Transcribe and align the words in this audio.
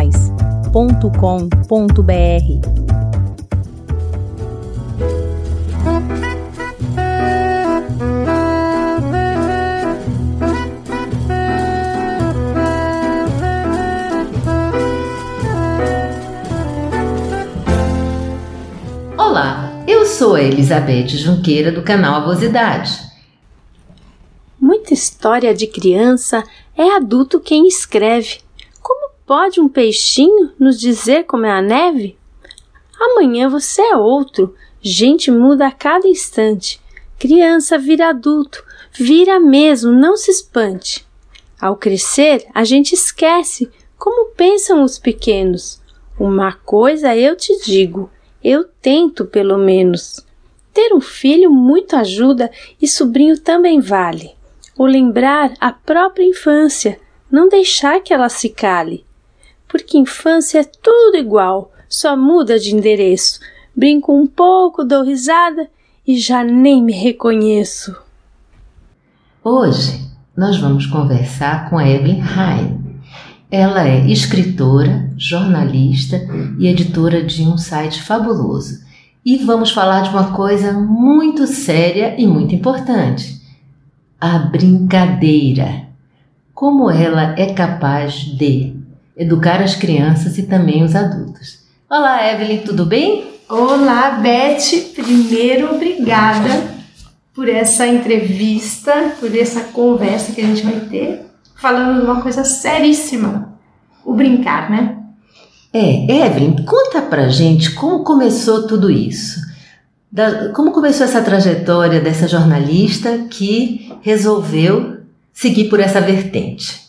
Olá, 19.18 19.82
eu 19.88 20.06
sou 20.06 20.36
a 20.36 20.40
Elizabeth 20.40 21.08
Junqueira 21.08 21.72
do 21.72 21.82
canal 21.82 22.14
Avosidade. 22.14 23.10
Muita 24.60 24.94
história 24.94 25.52
de 25.52 25.66
criança 25.66 26.44
é 26.82 26.96
adulto 26.96 27.40
quem 27.40 27.66
escreve. 27.66 28.40
Como 28.80 29.10
pode 29.24 29.60
um 29.60 29.68
peixinho 29.68 30.52
nos 30.58 30.80
dizer 30.80 31.24
como 31.24 31.46
é 31.46 31.50
a 31.50 31.62
neve? 31.62 32.18
Amanhã 33.00 33.48
você 33.48 33.80
é 33.80 33.96
outro. 33.96 34.54
Gente 34.80 35.30
muda 35.30 35.68
a 35.68 35.72
cada 35.72 36.08
instante. 36.08 36.80
Criança 37.18 37.78
vira 37.78 38.08
adulto, 38.08 38.64
vira 38.92 39.38
mesmo, 39.38 39.92
não 39.92 40.16
se 40.16 40.30
espante. 40.30 41.06
Ao 41.60 41.76
crescer, 41.76 42.44
a 42.52 42.64
gente 42.64 42.94
esquece 42.94 43.70
como 43.96 44.30
pensam 44.30 44.82
os 44.82 44.98
pequenos. 44.98 45.80
Uma 46.18 46.52
coisa 46.52 47.16
eu 47.16 47.36
te 47.36 47.56
digo: 47.64 48.10
eu 48.42 48.64
tento, 48.64 49.24
pelo 49.24 49.56
menos. 49.56 50.26
Ter 50.74 50.92
um 50.92 51.00
filho 51.00 51.50
muito 51.50 51.94
ajuda 51.94 52.50
e 52.80 52.88
sobrinho 52.88 53.38
também 53.38 53.78
vale. 53.78 54.32
O 54.82 54.84
lembrar 54.84 55.52
a 55.60 55.70
própria 55.70 56.24
infância, 56.24 56.98
não 57.30 57.48
deixar 57.48 58.00
que 58.00 58.12
ela 58.12 58.28
se 58.28 58.48
cale. 58.48 59.06
Porque 59.68 59.96
infância 59.96 60.58
é 60.58 60.64
tudo 60.64 61.16
igual, 61.16 61.70
só 61.88 62.16
muda 62.16 62.58
de 62.58 62.74
endereço. 62.74 63.38
Brinco 63.76 64.12
um 64.12 64.26
pouco, 64.26 64.82
dou 64.82 65.04
risada 65.04 65.70
e 66.04 66.18
já 66.18 66.42
nem 66.42 66.82
me 66.82 66.92
reconheço. 66.92 67.94
Hoje 69.44 70.00
nós 70.36 70.56
vamos 70.56 70.84
conversar 70.86 71.70
com 71.70 71.80
Evelyn 71.80 72.20
Heine. 72.20 73.00
Ela 73.52 73.86
é 73.86 74.04
escritora, 74.10 75.12
jornalista 75.16 76.20
e 76.58 76.66
editora 76.66 77.22
de 77.22 77.42
um 77.42 77.56
site 77.56 78.02
fabuloso. 78.02 78.80
E 79.24 79.36
vamos 79.36 79.70
falar 79.70 80.00
de 80.00 80.08
uma 80.08 80.32
coisa 80.32 80.72
muito 80.72 81.46
séria 81.46 82.20
e 82.20 82.26
muito 82.26 82.52
importante: 82.52 83.41
a 84.22 84.38
brincadeira. 84.38 85.88
Como 86.54 86.88
ela 86.88 87.34
é 87.36 87.52
capaz 87.52 88.14
de 88.14 88.72
educar 89.16 89.60
as 89.60 89.74
crianças 89.74 90.38
e 90.38 90.44
também 90.44 90.84
os 90.84 90.94
adultos. 90.94 91.58
Olá, 91.90 92.32
Evelyn, 92.32 92.58
tudo 92.58 92.86
bem? 92.86 93.24
Olá, 93.48 94.12
Beth. 94.12 94.92
Primeiro, 94.94 95.74
obrigada 95.74 96.70
por 97.34 97.48
essa 97.48 97.84
entrevista, 97.84 99.16
por 99.18 99.36
essa 99.36 99.62
conversa 99.72 100.30
que 100.30 100.40
a 100.40 100.46
gente 100.46 100.62
vai 100.62 100.78
ter 100.88 101.26
falando 101.56 101.98
de 101.98 102.06
uma 102.06 102.22
coisa 102.22 102.44
seríssima: 102.44 103.58
o 104.04 104.14
brincar, 104.14 104.70
né? 104.70 104.98
É, 105.72 106.26
Evelyn, 106.26 106.64
conta 106.64 107.02
pra 107.02 107.28
gente 107.28 107.72
como 107.72 108.04
começou 108.04 108.68
tudo 108.68 108.88
isso. 108.88 109.40
Da, 110.12 110.50
como 110.50 110.72
começou 110.72 111.06
essa 111.06 111.22
trajetória 111.22 111.98
dessa 111.98 112.28
jornalista 112.28 113.26
que 113.30 113.90
resolveu 114.02 114.98
seguir 115.32 115.70
por 115.70 115.80
essa 115.80 116.02
vertente? 116.02 116.82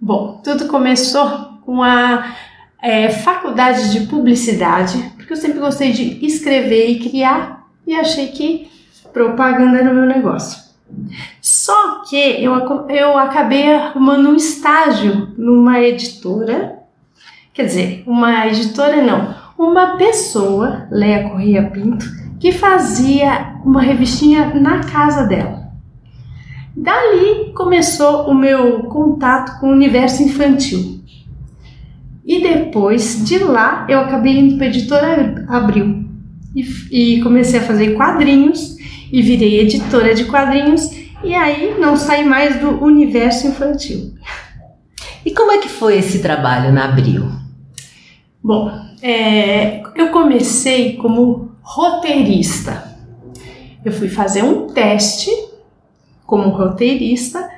Bom, 0.00 0.40
tudo 0.42 0.66
começou 0.66 1.28
com 1.66 1.82
a 1.82 2.34
é, 2.82 3.10
faculdade 3.10 3.92
de 3.92 4.06
publicidade, 4.06 5.12
porque 5.16 5.34
eu 5.34 5.36
sempre 5.36 5.60
gostei 5.60 5.92
de 5.92 6.24
escrever 6.24 6.88
e 6.88 7.10
criar 7.10 7.68
e 7.86 7.94
achei 7.94 8.28
que 8.28 8.70
propaganda 9.12 9.78
era 9.78 9.90
o 9.90 9.94
meu 9.94 10.06
negócio. 10.06 10.64
Só 11.42 12.02
que 12.08 12.16
eu, 12.16 12.54
eu 12.88 13.18
acabei 13.18 13.70
arrumando 13.70 14.30
um 14.30 14.36
estágio 14.36 15.34
numa 15.36 15.78
editora, 15.78 16.78
quer 17.52 17.66
dizer, 17.66 18.02
uma 18.06 18.46
editora 18.46 19.02
não, 19.02 19.34
uma 19.58 19.96
pessoa, 19.96 20.86
Leia 20.90 21.28
Corrêa 21.28 21.70
Pinto, 21.70 22.04
que 22.44 22.52
fazia 22.52 23.56
uma 23.64 23.80
revistinha 23.80 24.52
na 24.54 24.80
casa 24.80 25.24
dela. 25.24 25.72
Dali 26.76 27.54
começou 27.54 28.26
o 28.28 28.34
meu 28.34 28.82
contato 28.82 29.58
com 29.58 29.68
o 29.68 29.72
universo 29.72 30.22
infantil. 30.22 31.00
E 32.22 32.42
depois 32.42 33.24
de 33.26 33.38
lá 33.38 33.86
eu 33.88 33.98
acabei 33.98 34.38
indo 34.38 34.58
para 34.58 34.66
a 34.66 34.68
editora 34.68 35.46
Abril 35.48 36.04
e, 36.54 37.16
e 37.16 37.22
comecei 37.22 37.60
a 37.60 37.62
fazer 37.62 37.94
quadrinhos 37.94 38.76
e 39.10 39.22
virei 39.22 39.60
editora 39.60 40.14
de 40.14 40.26
quadrinhos 40.26 40.90
e 41.24 41.34
aí 41.34 41.74
não 41.80 41.96
saí 41.96 42.26
mais 42.26 42.60
do 42.60 42.84
universo 42.84 43.46
infantil. 43.46 44.12
E 45.24 45.30
como 45.30 45.50
é 45.50 45.56
que 45.56 45.68
foi 45.70 45.96
esse 45.96 46.20
trabalho 46.20 46.74
na 46.74 46.84
Abril? 46.84 47.26
Bom, 48.42 48.70
é, 49.00 49.82
eu 49.96 50.08
comecei 50.08 50.98
como 50.98 51.43
roteirista. 51.64 52.94
Eu 53.84 53.90
fui 53.90 54.08
fazer 54.08 54.44
um 54.44 54.68
teste 54.68 55.28
como 56.24 56.50
roteirista 56.50 57.50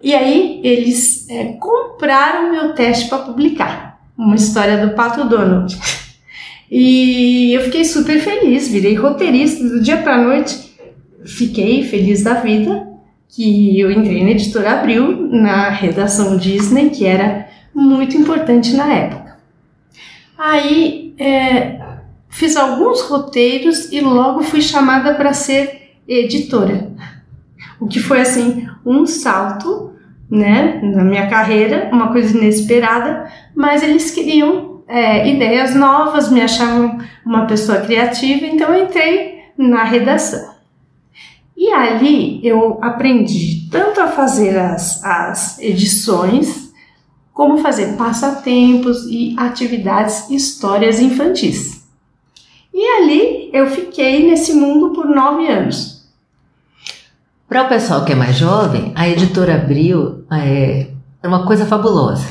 e 0.00 0.14
aí 0.14 0.60
eles 0.62 1.28
é, 1.28 1.54
compraram 1.54 2.52
meu 2.52 2.74
teste 2.74 3.08
para 3.08 3.18
publicar 3.18 4.00
uma 4.16 4.36
história 4.36 4.86
do 4.86 4.94
Pato 4.94 5.24
Donald. 5.24 5.76
E 6.70 7.52
eu 7.52 7.62
fiquei 7.62 7.84
super 7.84 8.20
feliz, 8.20 8.68
virei 8.68 8.94
roteirista 8.94 9.62
do 9.68 9.82
dia 9.82 9.98
para 9.98 10.18
noite 10.18 10.64
fiquei 11.24 11.82
feliz 11.84 12.22
da 12.22 12.34
vida 12.34 12.88
que 13.28 13.80
eu 13.80 13.90
entrei 13.90 14.22
na 14.22 14.30
editora 14.30 14.78
Abril, 14.78 15.28
na 15.30 15.68
redação 15.68 16.36
Disney, 16.36 16.90
que 16.90 17.04
era 17.04 17.48
muito 17.74 18.16
importante 18.16 18.74
na 18.74 18.92
época. 18.92 19.36
Aí 20.38 21.14
é, 21.18 21.80
fiz 22.34 22.56
alguns 22.56 23.00
roteiros 23.02 23.92
e 23.92 24.00
logo 24.00 24.42
fui 24.42 24.60
chamada 24.60 25.14
para 25.14 25.32
ser 25.32 25.92
editora, 26.06 26.90
o 27.78 27.86
que 27.86 28.00
foi 28.00 28.20
assim 28.20 28.66
um 28.84 29.06
salto, 29.06 29.92
né, 30.28 30.80
na 30.82 31.04
minha 31.04 31.28
carreira, 31.28 31.88
uma 31.92 32.08
coisa 32.08 32.36
inesperada, 32.36 33.30
mas 33.54 33.84
eles 33.84 34.10
queriam 34.10 34.82
é, 34.88 35.30
ideias 35.30 35.76
novas, 35.76 36.28
me 36.28 36.40
achavam 36.40 36.98
uma 37.24 37.46
pessoa 37.46 37.80
criativa, 37.82 38.46
então 38.46 38.74
eu 38.74 38.84
entrei 38.84 39.44
na 39.56 39.84
redação. 39.84 40.54
E 41.56 41.70
ali 41.70 42.40
eu 42.44 42.80
aprendi 42.82 43.68
tanto 43.70 44.00
a 44.00 44.08
fazer 44.08 44.58
as, 44.58 45.04
as 45.04 45.58
edições, 45.60 46.72
como 47.32 47.58
fazer 47.58 47.96
passatempos 47.96 49.06
e 49.06 49.36
atividades, 49.38 50.28
histórias 50.30 50.98
infantis. 50.98 51.73
E 52.74 52.86
ali 52.98 53.50
eu 53.52 53.70
fiquei 53.70 54.28
nesse 54.28 54.52
mundo 54.52 54.92
por 54.92 55.06
nove 55.06 55.46
anos. 55.46 56.02
Para 57.48 57.62
o 57.62 57.68
pessoal 57.68 58.04
que 58.04 58.12
é 58.12 58.16
mais 58.16 58.36
jovem, 58.36 58.90
a 58.96 59.08
editora 59.08 59.54
Abril 59.54 60.24
é, 60.32 60.88
é 61.22 61.28
uma 61.28 61.46
coisa 61.46 61.64
fabulosa. 61.64 62.26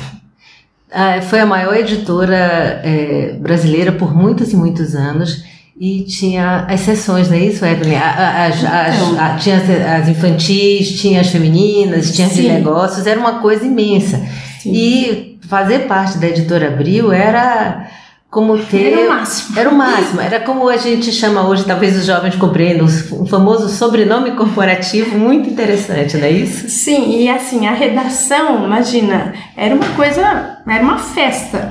É, 0.92 1.22
foi 1.22 1.40
a 1.40 1.46
maior 1.46 1.76
editora 1.78 2.82
é, 2.84 3.38
brasileira 3.40 3.94
por 3.94 4.14
muitos 4.14 4.52
e 4.52 4.56
muitos 4.58 4.94
anos 4.96 5.46
e 5.80 6.04
tinha 6.04 6.66
as 6.70 6.82
sessões, 6.82 7.30
não 7.30 7.38
é 7.38 7.46
isso, 7.46 7.66
Evelyn? 7.66 7.96
As, 7.96 8.64
as, 8.64 8.96
então. 8.96 9.38
tinha 9.38 9.58
as 9.98 10.08
infantis, 10.08 11.00
tinha 11.00 11.22
as 11.22 11.28
femininas, 11.30 12.14
tinha 12.14 12.28
as 12.28 12.36
de 12.36 12.48
negócios, 12.48 13.08
era 13.08 13.20
uma 13.20 13.40
coisa 13.40 13.66
imensa. 13.66 14.22
Sim. 14.60 14.72
E 14.74 15.40
fazer 15.48 15.88
parte 15.88 16.18
da 16.18 16.28
editora 16.28 16.68
Abril 16.68 17.12
era 17.12 17.88
como 18.34 18.58
ter. 18.58 18.94
Era 18.94 19.06
o 19.06 19.10
máximo. 19.10 19.60
Era 19.60 19.70
o 19.70 19.76
máximo. 19.78 20.22
Era 20.22 20.40
como 20.40 20.68
a 20.68 20.76
gente 20.76 21.12
chama 21.12 21.48
hoje, 21.48 21.64
talvez 21.64 21.96
os 21.96 22.06
jovens 22.06 22.36
compreendam, 22.36 22.86
um 22.86 23.28
famoso 23.28 23.70
sobrenome 23.70 24.32
corporativo 24.32 25.18
muito 25.18 25.50
interessante, 25.50 26.18
não 26.18 26.26
é 26.26 26.32
isso? 26.32 26.68
Sim, 26.68 27.22
e 27.22 27.30
assim, 27.30 27.68
a 27.68 27.72
redação, 27.72 28.66
imagina, 28.66 29.34
era 29.56 29.76
uma 29.76 29.88
coisa, 29.90 30.58
era 30.68 30.84
uma 30.84 30.98
festa. 30.98 31.70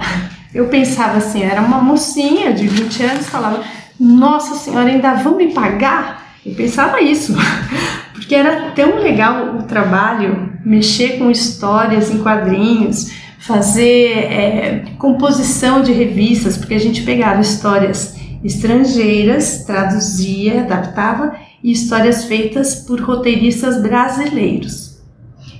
Eu 0.54 0.68
pensava 0.68 1.18
assim, 1.18 1.42
era 1.42 1.60
uma 1.60 1.78
mocinha 1.78 2.52
de 2.52 2.68
20 2.68 3.02
anos, 3.02 3.26
falava 3.26 3.60
nossa 3.98 4.54
senhora, 4.54 4.88
ainda 4.88 5.14
vão 5.14 5.36
me 5.36 5.52
pagar? 5.52 6.36
Eu 6.46 6.54
pensava 6.54 7.00
isso, 7.00 7.34
porque 8.14 8.34
era 8.34 8.70
tão 8.70 9.00
legal 9.00 9.56
o 9.56 9.64
trabalho, 9.64 10.52
mexer 10.64 11.18
com 11.18 11.30
histórias 11.30 12.10
em 12.10 12.18
quadrinhos, 12.18 13.10
fazer 13.42 14.08
é, 14.08 14.84
composição 14.98 15.82
de 15.82 15.92
revistas, 15.92 16.56
porque 16.56 16.74
a 16.74 16.80
gente 16.80 17.02
pegava 17.02 17.40
histórias 17.40 18.16
estrangeiras, 18.44 19.64
traduzia, 19.64 20.62
adaptava, 20.62 21.34
e 21.62 21.72
histórias 21.72 22.24
feitas 22.24 22.76
por 22.76 23.00
roteiristas 23.00 23.82
brasileiros. 23.82 25.00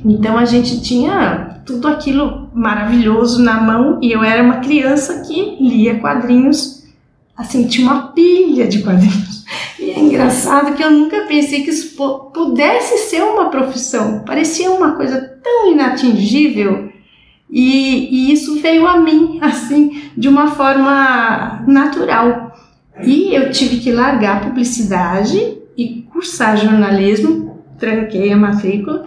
Então 0.05 0.37
a 0.37 0.45
gente 0.45 0.81
tinha 0.81 1.61
tudo 1.65 1.87
aquilo 1.89 2.51
maravilhoso 2.55 3.43
na 3.43 3.61
mão 3.61 3.99
e 4.03 4.11
eu 4.11 4.23
era 4.23 4.43
uma 4.43 4.57
criança 4.57 5.21
que 5.21 5.57
lia 5.61 5.99
quadrinhos, 6.01 6.85
assim, 7.37 7.67
tinha 7.67 7.87
uma 7.87 8.09
pilha 8.09 8.67
de 8.67 8.83
quadrinhos. 8.83 9.45
E 9.79 9.91
é 9.91 9.99
engraçado 9.99 10.75
que 10.75 10.83
eu 10.83 10.91
nunca 10.91 11.23
pensei 11.27 11.63
que 11.63 11.71
isso 11.71 11.97
pudesse 12.33 12.99
ser 13.09 13.23
uma 13.23 13.51
profissão. 13.51 14.23
Parecia 14.25 14.71
uma 14.71 14.93
coisa 14.93 15.21
tão 15.43 15.73
inatingível. 15.73 16.92
E, 17.53 18.09
e 18.11 18.33
isso 18.33 18.59
veio 18.61 18.87
a 18.87 18.99
mim, 18.99 19.39
assim, 19.45 20.05
de 20.17 20.27
uma 20.27 20.49
forma 20.49 21.63
natural. 21.69 22.57
E 23.05 23.35
eu 23.35 23.51
tive 23.51 23.79
que 23.79 23.93
largar 23.93 24.39
a 24.39 24.41
publicidade 24.41 25.59
e 25.77 26.03
cursar 26.11 26.57
jornalismo, 26.57 27.63
tranquei 27.79 28.33
a 28.33 28.37
matrícula 28.37 29.07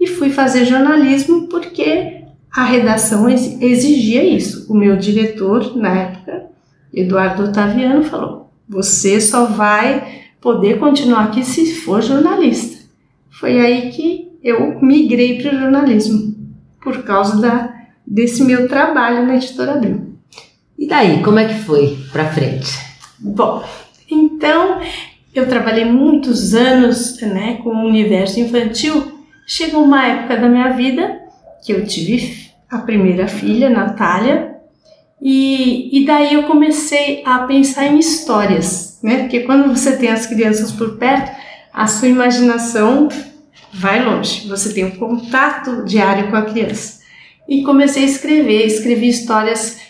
e 0.00 0.06
fui 0.06 0.30
fazer 0.30 0.64
jornalismo 0.64 1.48
porque 1.48 2.22
a 2.50 2.64
redação 2.64 3.28
exigia 3.28 4.24
isso. 4.24 4.72
O 4.72 4.76
meu 4.76 4.96
diretor, 4.96 5.76
na 5.76 5.94
época, 5.94 6.46
Eduardo 6.92 7.44
Otaviano, 7.44 8.04
falou: 8.04 8.50
você 8.68 9.20
só 9.20 9.46
vai 9.46 10.22
poder 10.40 10.78
continuar 10.78 11.24
aqui 11.24 11.44
se 11.44 11.74
for 11.76 12.02
jornalista. 12.02 12.82
Foi 13.30 13.58
aí 13.58 13.90
que 13.90 14.32
eu 14.42 14.80
migrei 14.80 15.40
para 15.40 15.54
o 15.54 15.60
jornalismo, 15.60 16.34
por 16.82 17.02
causa 17.04 17.40
da, 17.40 17.71
desse 18.06 18.42
meu 18.42 18.68
trabalho 18.68 19.26
na 19.26 19.36
Editora 19.36 19.72
Abril. 19.72 20.16
E 20.78 20.86
daí, 20.88 21.22
como 21.22 21.38
é 21.38 21.46
que 21.46 21.60
foi 21.60 21.98
para 22.12 22.30
frente? 22.32 22.70
Bom, 23.18 23.64
então 24.10 24.80
eu 25.34 25.48
trabalhei 25.48 25.84
muitos 25.84 26.54
anos 26.54 27.20
né, 27.20 27.58
com 27.62 27.70
o 27.70 27.86
universo 27.86 28.40
infantil 28.40 29.12
Chegou 29.46 29.82
uma 29.82 30.06
época 30.06 30.36
da 30.36 30.48
minha 30.48 30.70
vida 30.70 31.20
que 31.64 31.72
eu 31.72 31.84
tive 31.84 32.50
a 32.70 32.78
primeira 32.78 33.28
filha, 33.28 33.68
Natália, 33.68 34.56
e, 35.20 36.00
e 36.00 36.06
daí 36.06 36.34
eu 36.34 36.44
comecei 36.44 37.22
a 37.24 37.40
pensar 37.40 37.86
em 37.86 37.98
histórias, 37.98 38.98
né? 39.02 39.18
Porque 39.18 39.40
quando 39.40 39.68
você 39.68 39.96
tem 39.96 40.08
as 40.08 40.26
crianças 40.26 40.72
por 40.72 40.96
perto, 40.96 41.30
a 41.72 41.86
sua 41.86 42.08
imaginação 42.08 43.08
vai 43.72 44.02
longe, 44.02 44.48
você 44.48 44.72
tem 44.72 44.84
um 44.84 44.92
contato 44.92 45.84
diário 45.84 46.30
com 46.30 46.36
a 46.36 46.42
criança. 46.42 47.01
E 47.48 47.62
comecei 47.62 48.04
a 48.04 48.06
escrever, 48.06 48.66
escrevi 48.66 49.08
histórias 49.08 49.80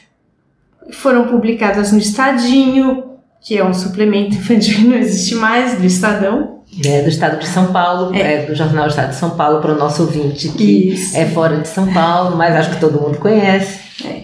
foram 0.91 1.27
publicadas 1.29 1.93
no 1.93 1.99
Estadinho, 1.99 3.13
que 3.41 3.57
é 3.57 3.65
um 3.65 3.75
suplemento 3.75 4.37
infantil 4.37 4.77
que 4.77 4.85
não 4.85 4.97
existe 4.97 5.35
mais, 5.35 5.79
do 5.79 5.87
Estadão. 5.87 6.63
É, 6.85 7.03
do 7.03 7.11
estado 7.11 7.39
de 7.39 7.47
São 7.47 7.71
Paulo, 7.71 8.15
é. 8.15 8.45
é 8.45 8.47
do 8.47 8.55
jornal 8.55 8.87
Estado 8.87 9.11
de 9.11 9.17
São 9.17 9.31
Paulo, 9.31 9.61
para 9.61 9.75
o 9.75 9.79
nosso 9.79 10.03
ouvinte 10.03 10.49
que 10.49 10.95
Isso. 10.95 11.15
é 11.15 11.27
fora 11.27 11.59
de 11.59 11.69
São 11.69 11.93
Paulo, 11.93 12.35
mas 12.35 12.57
acho 12.57 12.71
que 12.71 12.81
todo 12.81 12.99
mundo 12.99 13.19
conhece. 13.19 13.79
É. 14.07 14.23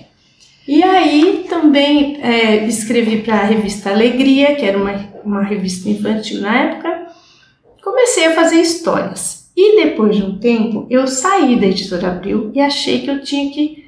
E 0.67 0.83
aí 0.83 1.45
também 1.49 2.19
é, 2.23 2.65
escrevi 2.65 3.19
para 3.19 3.35
a 3.35 3.45
revista 3.45 3.91
Alegria, 3.91 4.55
que 4.55 4.65
era 4.65 4.79
uma, 4.79 4.95
uma 5.23 5.43
revista 5.43 5.91
infantil 5.91 6.41
na 6.41 6.57
época. 6.57 7.09
Comecei 7.83 8.27
a 8.27 8.35
fazer 8.35 8.57
histórias. 8.57 9.38
E 9.61 9.83
depois 9.83 10.15
de 10.15 10.23
um 10.23 10.39
tempo, 10.39 10.87
eu 10.89 11.09
saí 11.09 11.59
da 11.59 11.67
editora 11.67 12.13
Abril 12.13 12.53
e 12.55 12.61
achei 12.61 13.01
que 13.01 13.11
eu 13.11 13.21
tinha 13.25 13.51
que 13.53 13.85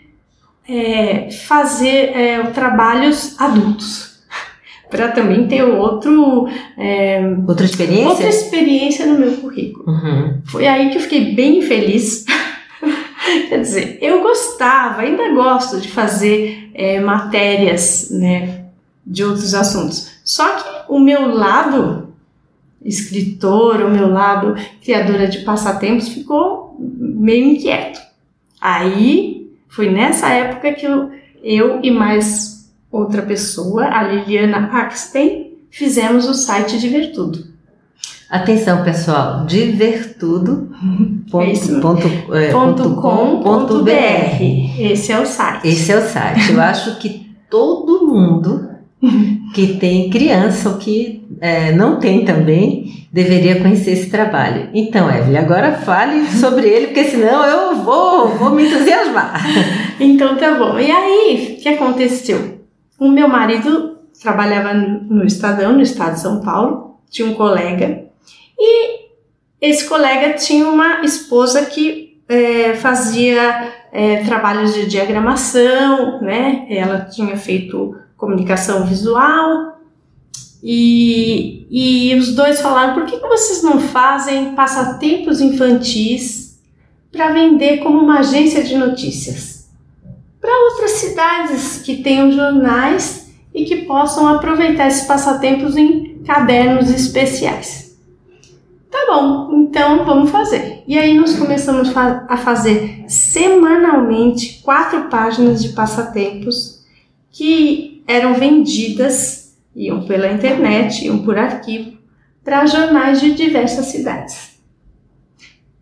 é, 0.68 1.30
fazer 1.30 2.10
é, 2.12 2.42
trabalhos 2.46 3.40
adultos. 3.40 4.18
Para 4.90 5.12
também 5.12 5.46
ter 5.46 5.62
outro 5.62 6.48
é, 6.76 7.20
outra 7.46 7.64
experiência? 7.64 8.08
outra 8.08 8.28
experiência 8.28 9.06
no 9.06 9.16
meu 9.16 9.36
currículo. 9.36 9.88
Uhum. 9.88 10.42
foi 10.44 10.66
aí 10.66 10.90
que 10.90 10.96
eu 10.96 11.02
fiquei 11.02 11.36
bem 11.36 11.62
feliz. 11.62 12.24
Quer 13.48 13.60
dizer 13.60 13.98
eu 14.02 14.22
gostava 14.22 15.02
ainda 15.02 15.32
gosto 15.32 15.80
de 15.80 15.86
fazer 15.86 16.68
é, 16.74 16.98
matérias 16.98 18.08
né 18.10 18.64
de 19.06 19.22
outros 19.22 19.54
assuntos. 19.54 20.10
Só 20.24 20.50
que 20.56 20.92
o 20.92 20.98
meu 20.98 21.28
lado 21.28 22.09
escritor 22.84 23.82
o 23.82 23.90
meu 23.90 24.10
lado 24.10 24.54
criadora 24.82 25.28
de 25.28 25.40
passatempos 25.40 26.08
ficou 26.08 26.76
meio 26.78 27.52
inquieto 27.52 28.00
aí 28.60 29.40
foi 29.68 29.88
nessa 29.88 30.28
época 30.28 30.72
que 30.72 30.84
eu, 30.84 31.10
eu 31.42 31.80
e 31.82 31.90
mais 31.90 32.68
outra 32.90 33.22
pessoa, 33.22 33.84
a 33.86 34.02
Liliana 34.02 34.68
Axten, 34.72 35.54
fizemos 35.70 36.28
o 36.28 36.34
site 36.34 36.78
Divertudo. 36.78 37.48
Atenção, 38.28 38.84
pessoal, 38.84 39.46
divertudo.com.br. 39.46 41.32
Esse 44.78 45.12
é 45.12 45.20
o 45.20 45.26
site. 45.26 45.68
Esse 45.68 45.92
é 45.92 45.98
o 45.98 46.02
site. 46.02 46.52
Eu 46.52 46.60
acho 46.62 46.98
que 46.98 47.30
todo 47.48 48.06
mundo 48.06 48.69
que 49.54 49.78
tem 49.78 50.10
criança 50.10 50.68
ou 50.68 50.78
que 50.78 51.24
é, 51.40 51.72
não 51.72 51.98
tem 51.98 52.24
também 52.24 53.06
deveria 53.12 53.60
conhecer 53.60 53.92
esse 53.92 54.10
trabalho. 54.10 54.68
Então, 54.72 55.10
Evelyn, 55.10 55.38
agora 55.38 55.72
fale 55.72 56.26
sobre 56.30 56.68
ele, 56.68 56.88
porque 56.88 57.04
senão 57.04 57.44
eu 57.44 57.76
vou, 57.76 58.28
vou 58.36 58.50
me 58.50 58.66
entusiasmar. 58.66 59.40
Então 60.02 60.34
tá 60.36 60.54
bom. 60.54 60.78
E 60.78 60.90
aí, 60.90 61.56
o 61.58 61.62
que 61.62 61.68
aconteceu? 61.68 62.58
O 62.98 63.08
meu 63.10 63.28
marido 63.28 63.98
trabalhava 64.22 64.72
no 64.72 65.26
Estadão, 65.26 65.74
no 65.74 65.82
estado 65.82 66.14
de 66.14 66.20
São 66.20 66.40
Paulo, 66.40 66.98
tinha 67.10 67.28
um 67.28 67.34
colega, 67.34 68.06
e 68.58 69.00
esse 69.60 69.86
colega 69.86 70.34
tinha 70.34 70.66
uma 70.66 71.02
esposa 71.02 71.66
que 71.66 72.18
é, 72.28 72.74
fazia 72.74 73.72
é, 73.92 74.24
trabalhos 74.24 74.72
de 74.72 74.86
diagramação, 74.86 76.20
né? 76.22 76.66
Ela 76.70 77.00
tinha 77.00 77.36
feito 77.36 77.94
comunicação 78.20 78.86
visual, 78.86 79.80
e, 80.62 81.66
e 81.70 82.14
os 82.14 82.34
dois 82.34 82.60
falaram: 82.60 82.94
por 82.94 83.06
que, 83.06 83.18
que 83.18 83.26
vocês 83.26 83.62
não 83.62 83.80
fazem 83.80 84.54
passatempos 84.54 85.40
infantis 85.40 86.60
para 87.10 87.32
vender 87.32 87.78
como 87.78 87.98
uma 87.98 88.20
agência 88.20 88.62
de 88.62 88.76
notícias? 88.76 89.60
para 90.40 90.70
outras 90.70 90.92
cidades 90.92 91.82
que 91.82 92.02
tenham 92.02 92.32
jornais 92.32 93.30
e 93.54 93.64
que 93.64 93.84
possam 93.84 94.26
aproveitar 94.26 94.88
esses 94.88 95.06
passatempos 95.06 95.76
em 95.76 96.22
cadernos 96.24 96.88
especiais. 96.88 97.98
Tá 98.90 98.98
bom, 99.06 99.50
então 99.52 100.04
vamos 100.04 100.30
fazer. 100.30 100.82
E 100.86 100.98
aí 100.98 101.14
nós 101.14 101.36
começamos 101.36 101.92
a 101.96 102.36
fazer 102.38 103.04
semanalmente 103.06 104.60
quatro 104.62 105.08
páginas 105.08 105.62
de 105.62 105.70
passatempos 105.70 106.80
que 107.30 107.89
eram 108.10 108.34
vendidas, 108.34 109.56
iam 109.74 110.04
pela 110.04 110.32
internet, 110.32 111.04
iam 111.04 111.18
por 111.18 111.38
arquivo, 111.38 111.98
para 112.42 112.66
jornais 112.66 113.20
de 113.20 113.34
diversas 113.34 113.86
cidades. 113.86 114.58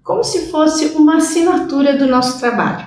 Como 0.02 0.22
se 0.22 0.50
fosse 0.50 0.86
uma 0.96 1.16
assinatura 1.16 1.96
do 1.96 2.06
nosso 2.06 2.38
trabalho 2.38 2.86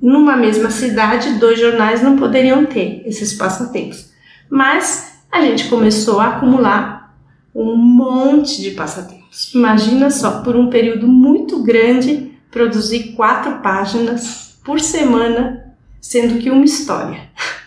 numa 0.00 0.36
mesma 0.36 0.70
cidade, 0.70 1.34
dois 1.34 1.60
jornais 1.60 2.02
não 2.02 2.16
poderiam 2.16 2.64
ter 2.64 3.02
esses 3.06 3.34
passatempos. 3.34 4.10
Mas 4.48 5.20
a 5.30 5.42
gente 5.42 5.68
começou 5.68 6.20
a 6.20 6.36
acumular 6.36 7.14
um 7.54 7.76
monte 7.76 8.62
de 8.62 8.70
passatempos. 8.70 9.52
Imagina 9.54 10.10
só, 10.10 10.42
por 10.42 10.56
um 10.56 10.70
período 10.70 11.06
muito 11.06 11.62
grande, 11.62 12.32
produzir 12.50 13.12
quatro 13.14 13.58
páginas 13.58 14.58
por 14.64 14.80
semana, 14.80 15.74
sendo 16.00 16.38
que 16.38 16.50
uma 16.50 16.64
história. 16.64 17.30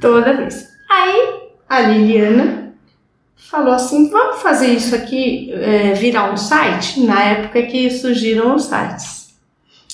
Toda 0.00 0.34
vez. 0.34 0.68
Aí 0.88 1.40
a 1.68 1.80
Liliana 1.80 2.72
falou 3.36 3.72
assim: 3.72 4.10
vamos 4.10 4.42
fazer 4.42 4.68
isso 4.68 4.94
aqui 4.94 5.52
é, 5.52 5.92
virar 5.94 6.32
um 6.32 6.36
site? 6.36 7.00
Na 7.00 7.22
época 7.22 7.62
que 7.62 7.90
surgiram 7.90 8.54
os 8.54 8.64
sites. 8.64 9.28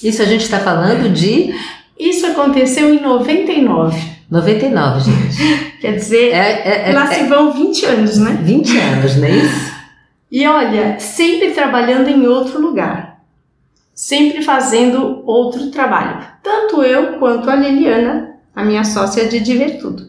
Isso 0.02 0.22
a 0.22 0.26
gente 0.26 0.42
está 0.42 0.60
falando 0.60 1.12
de. 1.12 1.54
Isso 1.98 2.26
aconteceu 2.26 2.92
em 2.92 3.00
99. 3.00 4.14
99, 4.30 5.00
gente. 5.00 5.78
Quer 5.80 5.94
dizer, 5.94 6.32
é, 6.32 6.62
é, 6.64 6.90
é, 6.90 6.92
lá 6.92 7.06
se 7.06 7.24
vão 7.24 7.52
20 7.52 7.86
anos, 7.86 8.18
né? 8.18 8.38
20 8.42 8.78
anos, 8.78 9.16
não 9.16 9.26
é 9.26 9.30
isso? 9.30 9.74
E 10.30 10.46
olha, 10.46 10.98
sempre 10.98 11.52
trabalhando 11.52 12.08
em 12.08 12.26
outro 12.26 12.60
lugar. 12.60 13.20
Sempre 13.94 14.42
fazendo 14.42 15.22
outro 15.24 15.70
trabalho. 15.70 16.26
Tanto 16.42 16.82
eu 16.82 17.18
quanto 17.18 17.48
a 17.48 17.54
Liliana, 17.54 18.33
a 18.54 18.64
minha 18.64 18.84
sócia 18.84 19.28
de 19.28 19.40
Divertudo. 19.40 20.08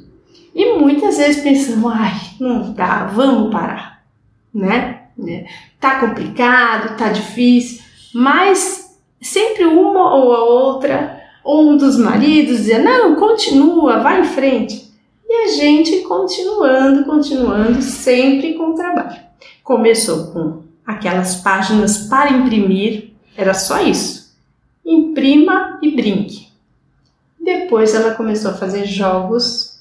E 0.54 0.78
muitas 0.78 1.18
vezes 1.18 1.44
pensamos, 1.44 1.92
ai, 1.94 2.14
não 2.40 2.72
dá, 2.72 3.06
vamos 3.06 3.52
parar, 3.52 4.04
né? 4.54 5.02
Tá 5.80 6.00
complicado, 6.00 6.98
tá 6.98 7.10
difícil, 7.10 7.82
mas 8.14 8.98
sempre 9.22 9.66
uma 9.66 10.16
ou 10.16 10.34
a 10.34 10.44
outra, 10.44 11.22
ou 11.44 11.70
um 11.70 11.78
dos 11.78 11.98
maridos 11.98 12.58
dizia: 12.58 12.80
Não, 12.80 13.16
continua, 13.16 14.00
vai 14.00 14.22
em 14.22 14.25
frente. 14.25 14.86
E 15.28 15.34
a 15.34 15.48
gente 15.48 16.02
continuando, 16.02 17.06
continuando, 17.06 17.82
sempre 17.82 18.54
com 18.54 18.72
o 18.72 18.75
trabalho. 18.75 19.20
Começou 19.64 20.28
com 20.28 20.64
aquelas 20.86 21.36
páginas 21.36 22.08
para 22.08 22.32
imprimir, 22.32 23.12
Era 23.36 23.54
só 23.54 23.82
isso. 23.82 24.36
Imprima 24.86 25.80
e 25.82 25.92
brinque. 25.96 26.45
Depois 27.66 27.96
ela 27.96 28.14
começou 28.14 28.52
a 28.52 28.54
fazer 28.54 28.86
jogos 28.86 29.80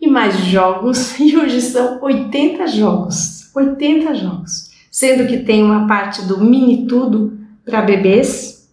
e 0.00 0.08
mais 0.08 0.38
jogos, 0.38 1.16
e 1.20 1.36
hoje 1.36 1.60
são 1.60 2.02
80 2.02 2.66
jogos. 2.68 3.50
80 3.54 4.14
jogos. 4.14 4.70
Sendo 4.90 5.26
que 5.26 5.38
tem 5.38 5.62
uma 5.62 5.86
parte 5.86 6.22
do 6.22 6.42
mini 6.42 6.86
tudo 6.86 7.38
para 7.62 7.82
bebês 7.82 8.70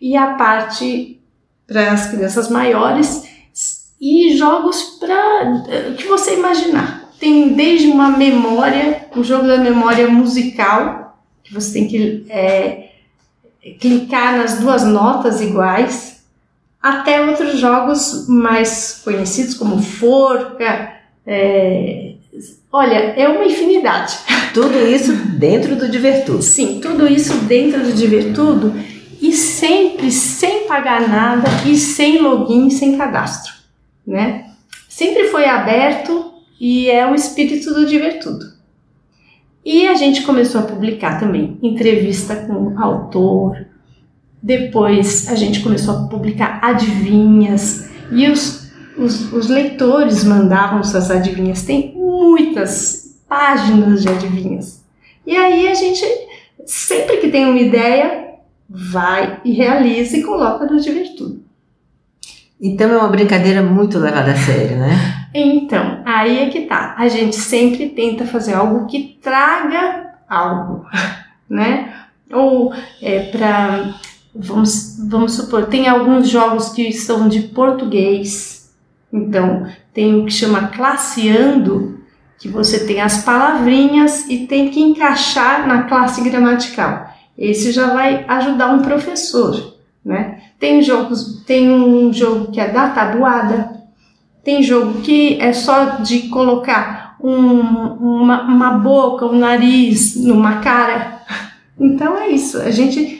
e 0.00 0.16
a 0.16 0.28
parte 0.34 1.20
para 1.66 1.92
as 1.92 2.10
crianças 2.10 2.48
maiores 2.48 3.28
e 4.00 4.34
jogos 4.34 4.98
para 4.98 5.62
o 5.90 5.94
que 5.94 6.08
você 6.08 6.38
imaginar. 6.38 7.10
Tem 7.20 7.52
desde 7.52 7.88
uma 7.88 8.08
memória, 8.08 9.08
um 9.14 9.22
jogo 9.22 9.46
da 9.46 9.58
memória 9.58 10.08
musical, 10.08 11.22
que 11.44 11.52
você 11.52 11.74
tem 11.74 11.86
que 11.86 12.24
é, 12.30 12.92
clicar 13.78 14.38
nas 14.38 14.58
duas 14.58 14.84
notas 14.84 15.42
iguais, 15.42 16.19
até 16.82 17.24
outros 17.24 17.58
jogos 17.58 18.26
mais 18.28 19.00
conhecidos 19.04 19.54
como 19.54 19.82
Forca. 19.82 20.94
É, 21.26 22.14
olha, 22.72 22.94
é 22.94 23.28
uma 23.28 23.44
infinidade. 23.44 24.18
Tudo 24.54 24.78
isso 24.86 25.14
dentro 25.14 25.76
do 25.76 25.88
Divertudo. 25.88 26.42
Sim, 26.42 26.80
tudo 26.80 27.06
isso 27.06 27.34
dentro 27.44 27.82
do 27.82 27.92
Divertudo 27.92 28.74
e 29.20 29.32
sempre 29.32 30.10
sem 30.10 30.66
pagar 30.66 31.08
nada 31.08 31.48
e 31.66 31.76
sem 31.76 32.20
login, 32.20 32.70
sem 32.70 32.96
cadastro, 32.96 33.52
né? 34.06 34.46
Sempre 34.88 35.28
foi 35.28 35.44
aberto 35.44 36.32
e 36.58 36.90
é 36.90 37.06
o 37.06 37.14
espírito 37.14 37.72
do 37.74 37.86
Divertudo. 37.86 38.46
E 39.64 39.86
a 39.86 39.94
gente 39.94 40.22
começou 40.22 40.62
a 40.62 40.64
publicar 40.64 41.20
também 41.20 41.58
entrevista 41.62 42.34
com 42.34 42.78
autor. 42.80 43.66
Depois 44.42 45.28
a 45.28 45.34
gente 45.34 45.60
começou 45.60 45.94
a 45.94 46.08
publicar 46.08 46.60
adivinhas 46.62 47.90
e 48.10 48.28
os, 48.28 48.70
os, 48.96 49.32
os 49.32 49.48
leitores 49.48 50.24
mandavam 50.24 50.82
suas 50.82 51.10
adivinhas. 51.10 51.62
Tem 51.62 51.94
muitas 51.94 53.20
páginas 53.28 54.02
de 54.02 54.08
adivinhas. 54.08 54.82
E 55.26 55.36
aí 55.36 55.68
a 55.68 55.74
gente, 55.74 56.04
sempre 56.64 57.18
que 57.18 57.28
tem 57.28 57.44
uma 57.46 57.60
ideia, 57.60 58.34
vai 58.68 59.40
e 59.44 59.52
realiza 59.52 60.16
e 60.16 60.22
coloca 60.22 60.66
no 60.66 60.80
Divertudo. 60.80 61.42
Então 62.60 62.90
é 62.90 62.96
uma 62.96 63.08
brincadeira 63.08 63.62
muito 63.62 63.98
levada 63.98 64.32
a 64.32 64.36
sério, 64.36 64.78
né? 64.78 64.90
Então, 65.34 66.02
aí 66.04 66.40
é 66.40 66.50
que 66.50 66.62
tá. 66.62 66.94
A 66.98 67.08
gente 67.08 67.36
sempre 67.36 67.88
tenta 67.88 68.26
fazer 68.26 68.54
algo 68.54 68.86
que 68.86 69.18
traga 69.22 70.14
algo, 70.28 70.84
né? 71.48 71.94
Ou 72.30 72.72
é 73.00 73.20
para 73.30 73.94
vamos 74.34 74.98
vamos 75.08 75.32
supor, 75.32 75.66
tem 75.66 75.88
alguns 75.88 76.28
jogos 76.28 76.68
que 76.70 76.92
são 76.92 77.28
de 77.28 77.42
português. 77.42 78.70
Então, 79.12 79.66
tem 79.92 80.20
o 80.20 80.24
que 80.24 80.32
chama 80.32 80.68
classeando, 80.68 82.00
que 82.38 82.48
você 82.48 82.86
tem 82.86 83.00
as 83.00 83.24
palavrinhas 83.24 84.28
e 84.28 84.46
tem 84.46 84.70
que 84.70 84.80
encaixar 84.80 85.66
na 85.66 85.82
classe 85.84 86.22
gramatical. 86.22 87.10
Esse 87.36 87.72
já 87.72 87.92
vai 87.92 88.24
ajudar 88.28 88.72
um 88.72 88.82
professor, 88.82 89.74
né? 90.04 90.40
Tem 90.58 90.82
jogos, 90.82 91.42
tem 91.46 91.70
um 91.70 92.12
jogo 92.12 92.52
que 92.52 92.60
é 92.60 92.68
da 92.68 92.90
tabuada, 92.90 93.80
tem 94.44 94.62
jogo 94.62 95.00
que 95.00 95.40
é 95.40 95.52
só 95.52 95.96
de 95.96 96.28
colocar 96.28 97.16
um, 97.20 97.60
uma, 97.60 98.42
uma 98.42 98.70
boca, 98.72 99.26
um 99.26 99.38
nariz 99.38 100.16
numa 100.16 100.56
cara. 100.56 101.20
Então 101.82 102.14
é 102.18 102.28
isso, 102.28 102.58
a 102.58 102.70
gente 102.70 103.19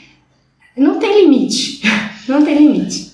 não 0.77 0.99
tem 0.99 1.25
limite, 1.25 1.81
não 2.29 2.45
tem 2.45 2.57
limite. 2.59 3.11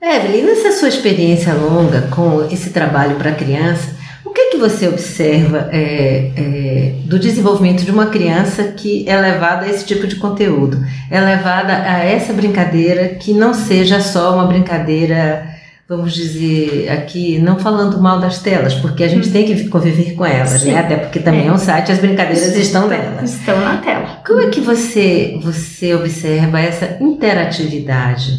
Evelyn, 0.00 0.42
nessa 0.42 0.72
sua 0.72 0.88
experiência 0.88 1.54
longa 1.54 2.02
com 2.02 2.46
esse 2.50 2.70
trabalho 2.70 3.16
para 3.16 3.32
criança, 3.32 3.96
o 4.24 4.30
que, 4.30 4.50
que 4.50 4.56
você 4.58 4.86
observa 4.86 5.70
é, 5.72 6.30
é, 6.36 6.94
do 7.04 7.18
desenvolvimento 7.18 7.84
de 7.84 7.90
uma 7.90 8.06
criança 8.06 8.64
que 8.64 9.08
é 9.08 9.18
levada 9.18 9.64
a 9.64 9.70
esse 9.70 9.86
tipo 9.86 10.06
de 10.06 10.16
conteúdo? 10.16 10.84
É 11.10 11.20
levada 11.20 11.72
a 11.72 12.04
essa 12.04 12.32
brincadeira 12.32 13.08
que 13.08 13.32
não 13.32 13.54
seja 13.54 14.00
só 14.00 14.34
uma 14.34 14.46
brincadeira, 14.46 15.53
vamos 15.88 16.14
dizer 16.14 16.88
aqui, 16.90 17.38
não 17.38 17.58
falando 17.58 18.00
mal 18.00 18.18
das 18.18 18.38
telas, 18.38 18.74
porque 18.74 19.04
a 19.04 19.08
gente 19.08 19.28
hum. 19.28 19.32
tem 19.32 19.44
que 19.44 19.68
conviver 19.68 20.14
com 20.14 20.24
elas, 20.24 20.62
Sim. 20.62 20.72
né? 20.72 20.80
Até 20.80 20.96
porque 20.96 21.18
também 21.18 21.44
é. 21.44 21.46
é 21.48 21.52
um 21.52 21.58
site, 21.58 21.92
as 21.92 21.98
brincadeiras 21.98 22.56
estão, 22.56 22.60
estão 22.60 22.88
nela. 22.88 23.22
Estão 23.22 23.60
na 23.60 23.76
tela. 23.78 24.22
Como 24.26 24.40
é 24.40 24.48
que 24.48 24.60
você, 24.60 25.38
você 25.42 25.94
observa 25.94 26.60
essa 26.60 26.96
interatividade 27.00 28.38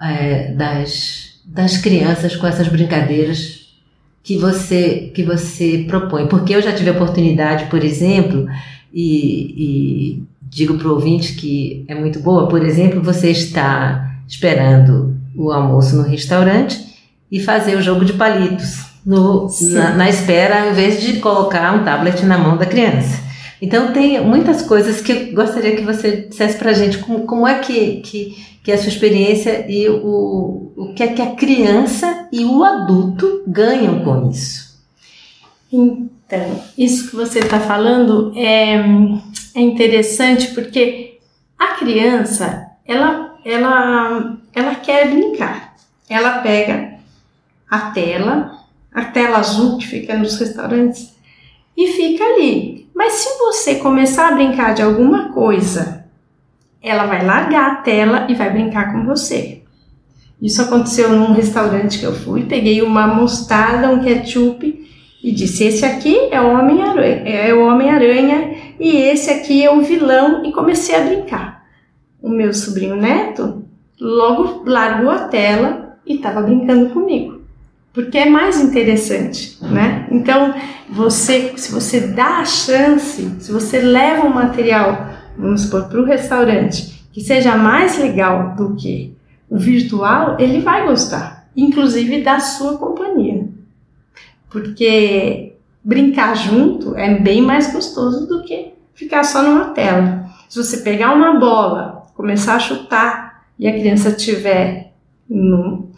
é, 0.00 0.52
das, 0.52 1.40
das 1.44 1.76
crianças 1.78 2.36
com 2.36 2.46
essas 2.46 2.68
brincadeiras 2.68 3.64
que 4.22 4.38
você 4.38 5.12
que 5.14 5.22
você 5.22 5.84
propõe. 5.86 6.26
Porque 6.26 6.54
eu 6.54 6.62
já 6.62 6.72
tive 6.72 6.90
a 6.90 6.92
oportunidade, 6.92 7.66
por 7.66 7.84
exemplo, 7.84 8.46
e, 8.92 9.54
e 9.56 10.22
digo 10.42 10.78
para 10.78 10.88
o 10.88 10.94
ouvinte 10.94 11.34
que 11.34 11.84
é 11.86 11.94
muito 11.94 12.20
boa, 12.20 12.48
por 12.48 12.64
exemplo, 12.64 13.02
você 13.02 13.30
está 13.30 14.18
esperando 14.26 15.13
o 15.36 15.50
almoço 15.52 15.96
no 15.96 16.02
restaurante 16.02 16.78
e 17.30 17.40
fazer 17.40 17.76
o 17.76 17.82
jogo 17.82 18.04
de 18.04 18.12
palitos 18.12 18.84
no, 19.04 19.48
na, 19.72 19.90
na, 19.96 20.08
espera, 20.08 20.62
ao 20.62 20.70
invés 20.70 21.02
de 21.02 21.20
colocar 21.20 21.74
um 21.74 21.84
tablet 21.84 22.24
na 22.24 22.38
mão 22.38 22.56
da 22.56 22.66
criança. 22.66 23.22
Então 23.60 23.92
tem 23.92 24.24
muitas 24.24 24.62
coisas 24.62 25.00
que 25.00 25.12
eu 25.12 25.34
gostaria 25.34 25.76
que 25.76 25.82
você 25.82 26.26
dissesse 26.28 26.58
para 26.58 26.70
a 26.70 26.74
gente 26.74 26.98
como, 26.98 27.20
como 27.20 27.46
é 27.46 27.58
que, 27.58 28.00
que 28.00 28.54
que 28.64 28.72
é 28.72 28.76
a 28.76 28.78
sua 28.78 28.88
experiência 28.88 29.70
e 29.70 29.86
o, 29.90 30.72
o 30.74 30.94
que 30.94 31.02
é 31.02 31.08
que 31.08 31.20
a 31.20 31.34
criança 31.34 32.26
e 32.32 32.46
o 32.46 32.64
adulto 32.64 33.42
ganham 33.46 34.02
com 34.02 34.30
isso. 34.30 34.82
Então, 35.70 36.62
isso 36.76 37.10
que 37.10 37.16
você 37.16 37.40
está 37.40 37.60
falando 37.60 38.32
é, 38.34 38.76
é 39.54 39.60
interessante 39.60 40.54
porque 40.54 41.18
a 41.58 41.74
criança, 41.74 42.66
ela, 42.86 43.38
ela, 43.44 44.38
ela 44.54 44.74
quer 44.76 45.10
brincar. 45.10 45.74
Ela 46.08 46.38
pega 46.38 46.94
a 47.70 47.90
tela, 47.90 48.58
a 48.92 49.04
tela 49.06 49.38
azul 49.38 49.78
que 49.78 49.86
fica 49.86 50.16
nos 50.16 50.38
restaurantes, 50.38 51.14
e 51.76 51.88
fica 51.88 52.22
ali. 52.22 52.88
Mas 52.94 53.14
se 53.14 53.38
você 53.38 53.76
começar 53.76 54.28
a 54.28 54.34
brincar 54.34 54.74
de 54.74 54.82
alguma 54.82 55.32
coisa 55.32 56.04
ela 56.84 57.06
vai 57.06 57.24
largar 57.24 57.70
a 57.70 57.74
tela 57.76 58.26
e 58.28 58.34
vai 58.34 58.50
brincar 58.50 58.92
com 58.92 59.06
você. 59.06 59.62
Isso 60.40 60.60
aconteceu 60.60 61.08
num 61.08 61.32
restaurante 61.32 61.98
que 61.98 62.04
eu 62.04 62.14
fui, 62.14 62.44
peguei 62.44 62.82
uma 62.82 63.06
mostarda, 63.06 63.88
um 63.88 64.04
ketchup 64.04 64.86
e 65.22 65.32
disse: 65.32 65.64
Esse 65.64 65.86
aqui 65.86 66.28
é 66.30 66.38
o 66.42 66.52
Homem-Aranha, 66.52 67.22
é 67.26 67.54
o 67.54 67.66
Homem-Aranha 67.66 68.54
e 68.78 68.96
esse 68.96 69.30
aqui 69.30 69.64
é 69.64 69.70
o 69.70 69.80
vilão, 69.80 70.44
e 70.44 70.52
comecei 70.52 70.94
a 70.94 71.00
brincar. 71.00 71.64
O 72.20 72.28
meu 72.28 72.52
sobrinho 72.52 72.96
neto 72.96 73.63
logo 74.00 74.64
largou 74.66 75.10
a 75.10 75.28
tela 75.28 75.96
e 76.06 76.16
estava 76.16 76.42
brincando 76.42 76.90
comigo. 76.90 77.42
Porque 77.92 78.18
é 78.18 78.28
mais 78.28 78.60
interessante, 78.60 79.56
né? 79.62 80.08
Então, 80.10 80.52
você, 80.90 81.52
se 81.56 81.70
você 81.70 82.00
dá 82.08 82.38
a 82.38 82.44
chance, 82.44 83.36
se 83.38 83.52
você 83.52 83.80
leva 83.80 84.26
um 84.26 84.34
material 84.34 85.14
vamos 85.36 85.62
supor, 85.62 85.84
para 85.84 86.00
o 86.00 86.04
restaurante, 86.04 87.04
que 87.12 87.20
seja 87.20 87.56
mais 87.56 87.98
legal 87.98 88.54
do 88.56 88.74
que 88.74 89.16
o 89.48 89.58
virtual, 89.58 90.36
ele 90.38 90.60
vai 90.60 90.86
gostar, 90.86 91.48
inclusive 91.56 92.22
da 92.22 92.40
sua 92.40 92.78
companhia. 92.78 93.48
Porque 94.50 95.56
brincar 95.82 96.34
junto 96.34 96.96
é 96.96 97.18
bem 97.18 97.42
mais 97.42 97.72
gostoso 97.72 98.26
do 98.26 98.42
que 98.42 98.72
ficar 98.94 99.24
só 99.24 99.42
numa 99.42 99.66
tela. 99.66 100.24
Se 100.48 100.62
você 100.62 100.78
pegar 100.78 101.12
uma 101.14 101.38
bola, 101.38 102.06
começar 102.14 102.54
a 102.54 102.60
chutar 102.60 103.23
e 103.58 103.68
a 103.68 103.72
criança 103.72 104.12
tiver 104.12 104.92
no, 105.28 105.88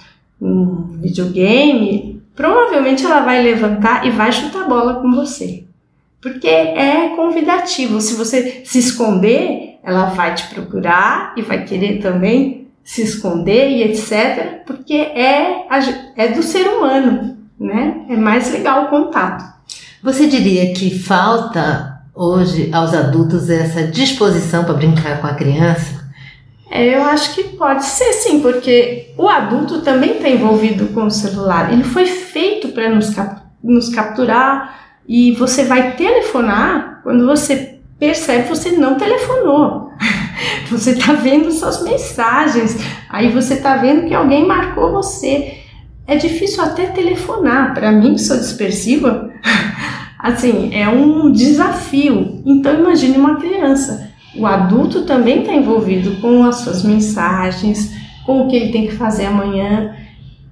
videogame, 1.00 2.22
provavelmente 2.34 3.04
ela 3.04 3.20
vai 3.20 3.42
levantar 3.42 4.06
e 4.06 4.10
vai 4.10 4.30
chutar 4.30 4.64
a 4.64 4.68
bola 4.68 5.00
com 5.00 5.12
você 5.12 5.66
porque 6.26 6.48
é 6.48 7.14
convidativo. 7.14 8.00
Se 8.00 8.14
você 8.14 8.62
se 8.64 8.80
esconder, 8.80 9.78
ela 9.80 10.06
vai 10.06 10.34
te 10.34 10.48
procurar 10.48 11.32
e 11.36 11.42
vai 11.42 11.64
querer 11.64 12.00
também 12.00 12.66
se 12.82 13.02
esconder 13.02 13.70
e 13.70 13.84
etc. 13.84 14.64
Porque 14.66 14.94
é, 14.94 15.66
é 16.16 16.28
do 16.28 16.42
ser 16.42 16.66
humano, 16.66 17.36
né? 17.58 18.04
É 18.08 18.16
mais 18.16 18.52
legal 18.52 18.84
o 18.84 18.88
contato. 18.88 19.44
Você 20.02 20.26
diria 20.26 20.74
que 20.74 20.98
falta 20.98 22.00
hoje 22.12 22.70
aos 22.72 22.92
adultos 22.92 23.48
essa 23.48 23.84
disposição 23.84 24.64
para 24.64 24.74
brincar 24.74 25.20
com 25.20 25.28
a 25.28 25.34
criança? 25.34 26.05
É, 26.70 26.96
eu 26.96 27.02
acho 27.04 27.34
que 27.34 27.44
pode 27.44 27.84
ser 27.84 28.12
sim, 28.12 28.40
porque 28.40 29.12
o 29.16 29.28
adulto 29.28 29.82
também 29.82 30.16
está 30.16 30.28
envolvido 30.28 30.88
com 30.88 31.04
o 31.04 31.10
celular. 31.10 31.72
Ele 31.72 31.84
foi 31.84 32.06
feito 32.06 32.68
para 32.68 32.90
nos, 32.90 33.10
cap 33.10 33.40
nos 33.62 33.88
capturar, 33.88 34.76
e 35.08 35.32
você 35.32 35.64
vai 35.64 35.92
telefonar 35.92 37.00
quando 37.02 37.24
você 37.24 37.78
percebe 37.98 38.44
que 38.44 38.48
você 38.48 38.72
não 38.72 38.96
telefonou. 38.96 39.92
você 40.68 40.90
está 40.90 41.12
vendo 41.12 41.50
suas 41.52 41.82
mensagens, 41.82 42.76
aí 43.08 43.30
você 43.30 43.54
está 43.54 43.76
vendo 43.76 44.06
que 44.08 44.14
alguém 44.14 44.44
marcou 44.44 44.92
você. 44.92 45.58
É 46.06 46.16
difícil 46.16 46.62
até 46.62 46.86
telefonar. 46.86 47.74
Para 47.74 47.92
mim, 47.92 48.14
que 48.14 48.20
sou 48.20 48.36
dispersiva, 48.36 49.30
assim, 50.18 50.74
é 50.74 50.88
um 50.88 51.30
desafio. 51.30 52.42
Então, 52.44 52.74
imagine 52.74 53.16
uma 53.16 53.36
criança. 53.36 54.05
O 54.38 54.46
adulto 54.46 55.02
também 55.02 55.40
está 55.40 55.54
envolvido 55.54 56.20
com 56.20 56.44
as 56.44 56.56
suas 56.56 56.82
mensagens, 56.82 57.94
com 58.24 58.42
o 58.42 58.48
que 58.48 58.56
ele 58.56 58.72
tem 58.72 58.86
que 58.86 58.94
fazer 58.94 59.26
amanhã, 59.26 59.94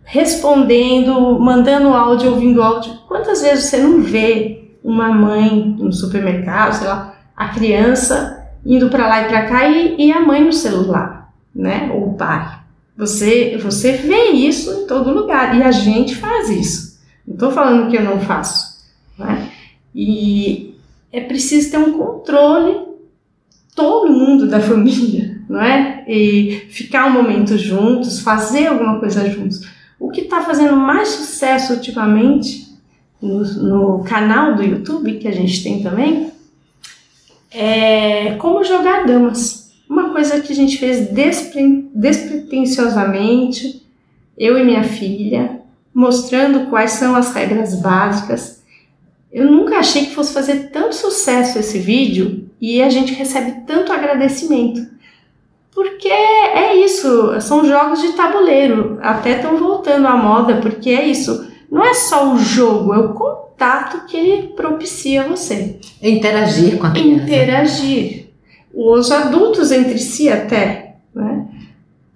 respondendo, 0.04 1.38
mandando 1.38 1.88
áudio, 1.88 2.30
ouvindo 2.30 2.62
áudio. 2.62 2.94
Quantas 3.08 3.42
vezes 3.42 3.64
você 3.64 3.78
não 3.78 4.00
vê 4.00 4.70
uma 4.82 5.12
mãe 5.12 5.76
no 5.78 5.92
supermercado, 5.92 6.74
sei 6.74 6.86
lá, 6.86 7.14
a 7.36 7.48
criança 7.48 8.46
indo 8.64 8.88
para 8.88 9.08
lá 9.08 9.22
e 9.22 9.28
para 9.28 9.46
cá 9.46 9.68
e, 9.68 9.96
e, 9.98 10.12
a 10.12 10.20
mãe 10.20 10.44
no 10.44 10.52
celular, 10.52 11.32
né? 11.54 11.90
Ou 11.92 12.10
o 12.10 12.14
pai. 12.14 12.60
Você, 12.96 13.58
você 13.58 13.92
vê 13.92 14.30
isso 14.30 14.70
em 14.72 14.86
todo 14.86 15.12
lugar 15.12 15.56
e 15.56 15.62
a 15.62 15.72
gente 15.72 16.16
faz 16.16 16.48
isso. 16.48 17.00
Não 17.26 17.34
estou 17.34 17.50
falando 17.50 17.90
que 17.90 17.96
eu 17.96 18.04
não 18.04 18.20
faço, 18.20 18.84
né? 19.18 19.50
E 19.94 20.76
é 21.12 21.20
preciso 21.20 21.70
ter 21.70 21.78
um 21.78 21.98
controle 21.98 22.93
todo 23.74 24.12
mundo 24.12 24.46
da 24.46 24.60
família, 24.60 25.40
não 25.48 25.60
é? 25.60 26.04
E 26.06 26.66
ficar 26.70 27.06
um 27.06 27.12
momento 27.12 27.58
juntos, 27.58 28.20
fazer 28.20 28.66
alguma 28.66 28.98
coisa 29.00 29.28
juntos. 29.28 29.66
O 29.98 30.10
que 30.10 30.22
está 30.22 30.42
fazendo 30.42 30.76
mais 30.76 31.08
sucesso 31.08 31.74
ultimamente 31.74 32.72
no, 33.20 33.40
no, 33.62 34.04
canal 34.04 34.54
do 34.54 34.62
YouTube 34.62 35.18
que 35.18 35.26
a 35.26 35.32
gente 35.32 35.62
tem 35.62 35.82
também 35.82 36.30
é 37.50 38.34
como 38.34 38.64
jogar 38.64 39.06
damas. 39.06 39.72
Uma 39.88 40.10
coisa 40.10 40.40
que 40.40 40.52
a 40.52 40.56
gente 40.56 40.78
fez 40.78 41.08
despre, 41.08 41.88
despretensiosamente, 41.94 43.82
eu 44.36 44.58
e 44.58 44.64
minha 44.64 44.82
filha, 44.82 45.60
mostrando 45.94 46.68
quais 46.68 46.92
são 46.92 47.14
as 47.14 47.32
regras 47.32 47.80
básicas. 47.80 48.62
Eu 49.32 49.50
nunca 49.50 49.78
achei 49.78 50.06
que 50.06 50.14
fosse 50.14 50.32
fazer 50.32 50.70
tanto 50.70 50.94
sucesso 50.94 51.58
esse 51.58 51.78
vídeo 51.78 52.48
e 52.64 52.80
a 52.80 52.88
gente 52.88 53.12
recebe 53.12 53.66
tanto 53.66 53.92
agradecimento. 53.92 54.80
Porque 55.70 56.08
é 56.08 56.74
isso, 56.76 57.38
são 57.42 57.62
jogos 57.66 58.00
de 58.00 58.14
tabuleiro, 58.14 58.98
até 59.02 59.32
estão 59.32 59.58
voltando 59.58 60.06
à 60.06 60.16
moda, 60.16 60.56
porque 60.62 60.88
é 60.88 61.04
isso. 61.04 61.46
Não 61.70 61.84
é 61.84 61.92
só 61.92 62.32
o 62.32 62.38
jogo, 62.38 62.94
é 62.94 62.98
o 62.98 63.12
contato 63.12 64.06
que 64.06 64.16
ele 64.16 64.48
propicia 64.54 65.24
você. 65.24 65.78
Interagir 66.00 66.78
com 66.78 66.86
a 66.86 66.92
criança. 66.92 67.24
Interagir. 67.24 68.28
Os 68.72 69.12
adultos 69.12 69.70
entre 69.70 69.98
si 69.98 70.30
até, 70.30 70.96
né? 71.14 71.46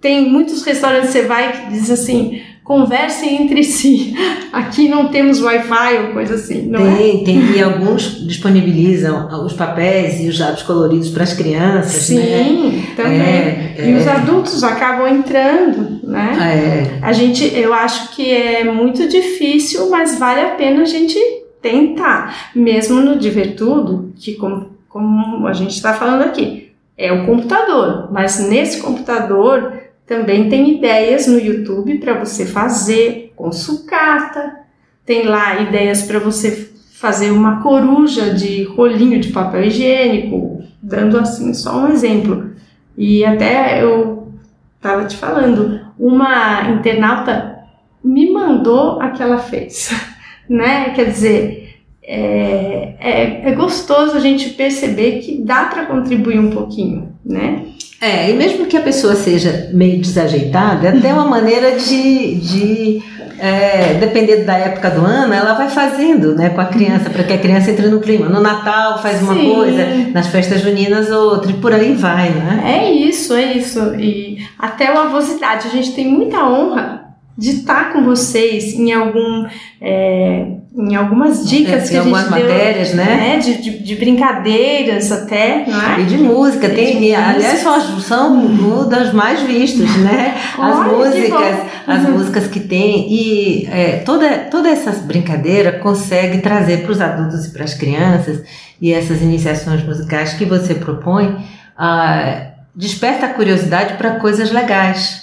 Tem 0.01 0.27
muitos 0.27 0.63
restaurantes 0.63 1.11
que 1.11 1.19
você 1.19 1.27
vai 1.27 1.51
que 1.51 1.71
diz 1.73 1.91
assim, 1.91 2.41
conversem 2.69 3.41
entre 3.41 3.63
si. 3.65 4.13
Aqui 4.53 4.87
não 4.87 5.07
temos 5.07 5.41
Wi-Fi 5.41 5.97
ou 6.05 6.13
coisa 6.13 6.35
assim, 6.35 6.67
não 6.67 6.79
tem, 6.79 7.21
é? 7.21 7.23
Tem, 7.23 7.51
e 7.55 7.63
alguns 7.63 8.27
disponibilizam 8.27 9.27
os 9.43 9.53
papéis 9.53 10.23
e 10.23 10.29
os 10.29 10.39
lápis 10.39 10.61
coloridos 10.61 11.09
para 11.09 11.23
as 11.23 11.33
crianças, 11.33 12.03
Sim, 12.03 12.19
né? 12.19 12.93
também. 12.95 13.21
É, 13.21 13.75
e 13.79 13.91
é. 13.91 13.97
os 13.97 14.07
adultos 14.07 14.63
acabam 14.63 15.07
entrando, 15.07 15.99
né? 16.07 16.99
É. 17.01 17.03
A 17.03 17.11
gente, 17.11 17.43
eu 17.57 17.73
acho 17.73 18.15
que 18.15 18.31
é 18.31 18.63
muito 18.63 19.07
difícil, 19.07 19.89
mas 19.89 20.19
vale 20.19 20.41
a 20.41 20.49
pena 20.49 20.83
a 20.83 20.85
gente 20.85 21.17
tentar. 21.59 22.51
Mesmo 22.53 23.01
no 23.01 23.17
Divertudo, 23.17 24.13
que 24.15 24.35
como, 24.35 24.69
como 24.87 25.47
a 25.47 25.53
gente 25.53 25.71
está 25.71 25.95
falando 25.95 26.21
aqui, 26.21 26.71
é 26.95 27.11
o 27.11 27.25
computador, 27.25 28.09
mas 28.11 28.47
nesse 28.47 28.79
computador 28.79 29.88
também 30.09 30.49
tem 30.49 30.77
ideias 30.77 31.27
no 31.27 31.39
YouTube 31.39 31.99
para 31.99 32.15
você 32.15 32.43
fazer 32.43 33.31
com 33.35 33.51
sucata. 33.51 34.61
Tem 35.05 35.27
lá 35.27 35.61
ideias 35.61 36.01
para 36.01 36.17
você 36.17 36.71
fazer 36.93 37.29
uma 37.29 37.61
coruja 37.61 38.33
de 38.33 38.63
rolinho 38.63 39.19
de 39.19 39.29
papel 39.29 39.65
higiênico, 39.65 40.63
dando 40.81 41.19
assim 41.19 41.53
só 41.53 41.77
um 41.77 41.89
exemplo. 41.89 42.49
E 42.97 43.23
até 43.23 43.83
eu 43.83 44.33
estava 44.75 45.05
te 45.05 45.15
falando, 45.15 45.79
uma 45.99 46.71
internauta 46.71 47.59
me 48.03 48.33
mandou 48.33 48.99
a 48.99 49.11
que 49.11 49.21
ela 49.21 49.37
fez, 49.37 49.91
né? 50.49 50.89
Quer 50.89 51.05
dizer, 51.05 51.68
é, 52.11 52.95
é, 52.99 53.49
é 53.49 53.51
gostoso 53.51 54.17
a 54.17 54.19
gente 54.19 54.49
perceber 54.49 55.19
que 55.19 55.39
dá 55.43 55.65
para 55.65 55.85
contribuir 55.85 56.39
um 56.39 56.49
pouquinho, 56.49 57.09
né? 57.23 57.65
É, 58.01 58.31
e 58.31 58.33
mesmo 58.33 58.65
que 58.65 58.75
a 58.75 58.81
pessoa 58.81 59.13
seja 59.13 59.69
meio 59.73 60.01
desajeitada, 60.01 60.87
é 60.87 60.97
até 60.97 61.13
uma 61.13 61.25
maneira 61.25 61.77
de, 61.77 62.35
de 62.35 63.03
é, 63.37 63.95
dependendo 63.99 64.45
da 64.45 64.57
época 64.57 64.89
do 64.89 65.05
ano, 65.05 65.33
ela 65.33 65.53
vai 65.53 65.69
fazendo 65.69 66.33
né, 66.33 66.49
com 66.49 66.61
a 66.61 66.65
criança, 66.65 67.11
para 67.11 67.23
que 67.23 67.33
a 67.33 67.37
criança 67.37 67.69
entre 67.69 67.87
no 67.87 67.99
clima. 67.99 68.27
No 68.27 68.41
Natal 68.41 69.01
faz 69.01 69.21
uma 69.21 69.35
Sim. 69.35 69.53
coisa, 69.53 69.85
nas 70.11 70.27
festas 70.27 70.61
juninas 70.61 71.11
outra, 71.11 71.51
e 71.51 71.55
por 71.55 71.73
aí 71.73 71.93
vai, 71.93 72.29
né? 72.29 72.63
É 72.65 72.91
isso, 72.91 73.35
é 73.35 73.53
isso. 73.53 73.79
E 73.95 74.39
até 74.57 74.89
uma 74.89 75.05
avosidade. 75.05 75.67
A 75.67 75.71
gente 75.71 75.93
tem 75.93 76.07
muita 76.07 76.43
honra 76.43 76.98
de 77.39 77.51
estar 77.51 77.93
com 77.93 78.03
vocês 78.03 78.73
em 78.73 78.91
algum. 78.91 79.47
É, 79.81 80.45
em 80.77 80.95
algumas 80.95 81.49
dicas 81.49 81.85
é, 81.85 81.89
que 81.89 81.97
a 81.97 82.03
gente 82.03 82.15
algumas 82.15 82.29
deu, 82.29 82.31
matérias, 82.31 82.93
né? 82.93 83.03
né? 83.03 83.39
De, 83.39 83.61
de, 83.61 83.83
de, 83.83 83.95
brincadeiras 83.95 85.11
até, 85.11 85.65
não 85.67 85.81
é? 85.81 86.01
E 86.01 86.05
de 86.05 86.17
música, 86.17 86.69
tem, 86.69 86.99
de 86.99 87.15
aliás, 87.15 87.59
são, 87.59 87.99
são 87.99 88.85
das 88.87 89.13
mais 89.13 89.41
vistas, 89.41 89.89
né? 89.97 90.35
As 90.57 90.75
Olha, 90.75 90.91
músicas, 90.91 91.55
as 91.87 92.03
uhum. 92.03 92.11
músicas 92.11 92.47
que 92.47 92.59
tem 92.59 93.11
e 93.11 93.67
é, 93.67 93.97
toda, 94.05 94.29
toda 94.51 94.69
essa 94.69 94.91
brincadeira 94.91 95.79
consegue 95.79 96.39
trazer 96.39 96.83
para 96.83 96.91
os 96.91 97.01
adultos 97.01 97.45
e 97.45 97.51
para 97.51 97.63
as 97.63 97.73
crianças 97.73 98.43
e 98.81 98.93
essas 98.93 99.21
iniciações 99.21 99.83
musicais 99.83 100.33
que 100.33 100.45
você 100.45 100.75
propõe, 100.75 101.37
ah, 101.77 102.51
desperta 102.75 103.25
a 103.25 103.33
curiosidade 103.33 103.95
para 103.95 104.19
coisas 104.19 104.51
legais. 104.51 105.18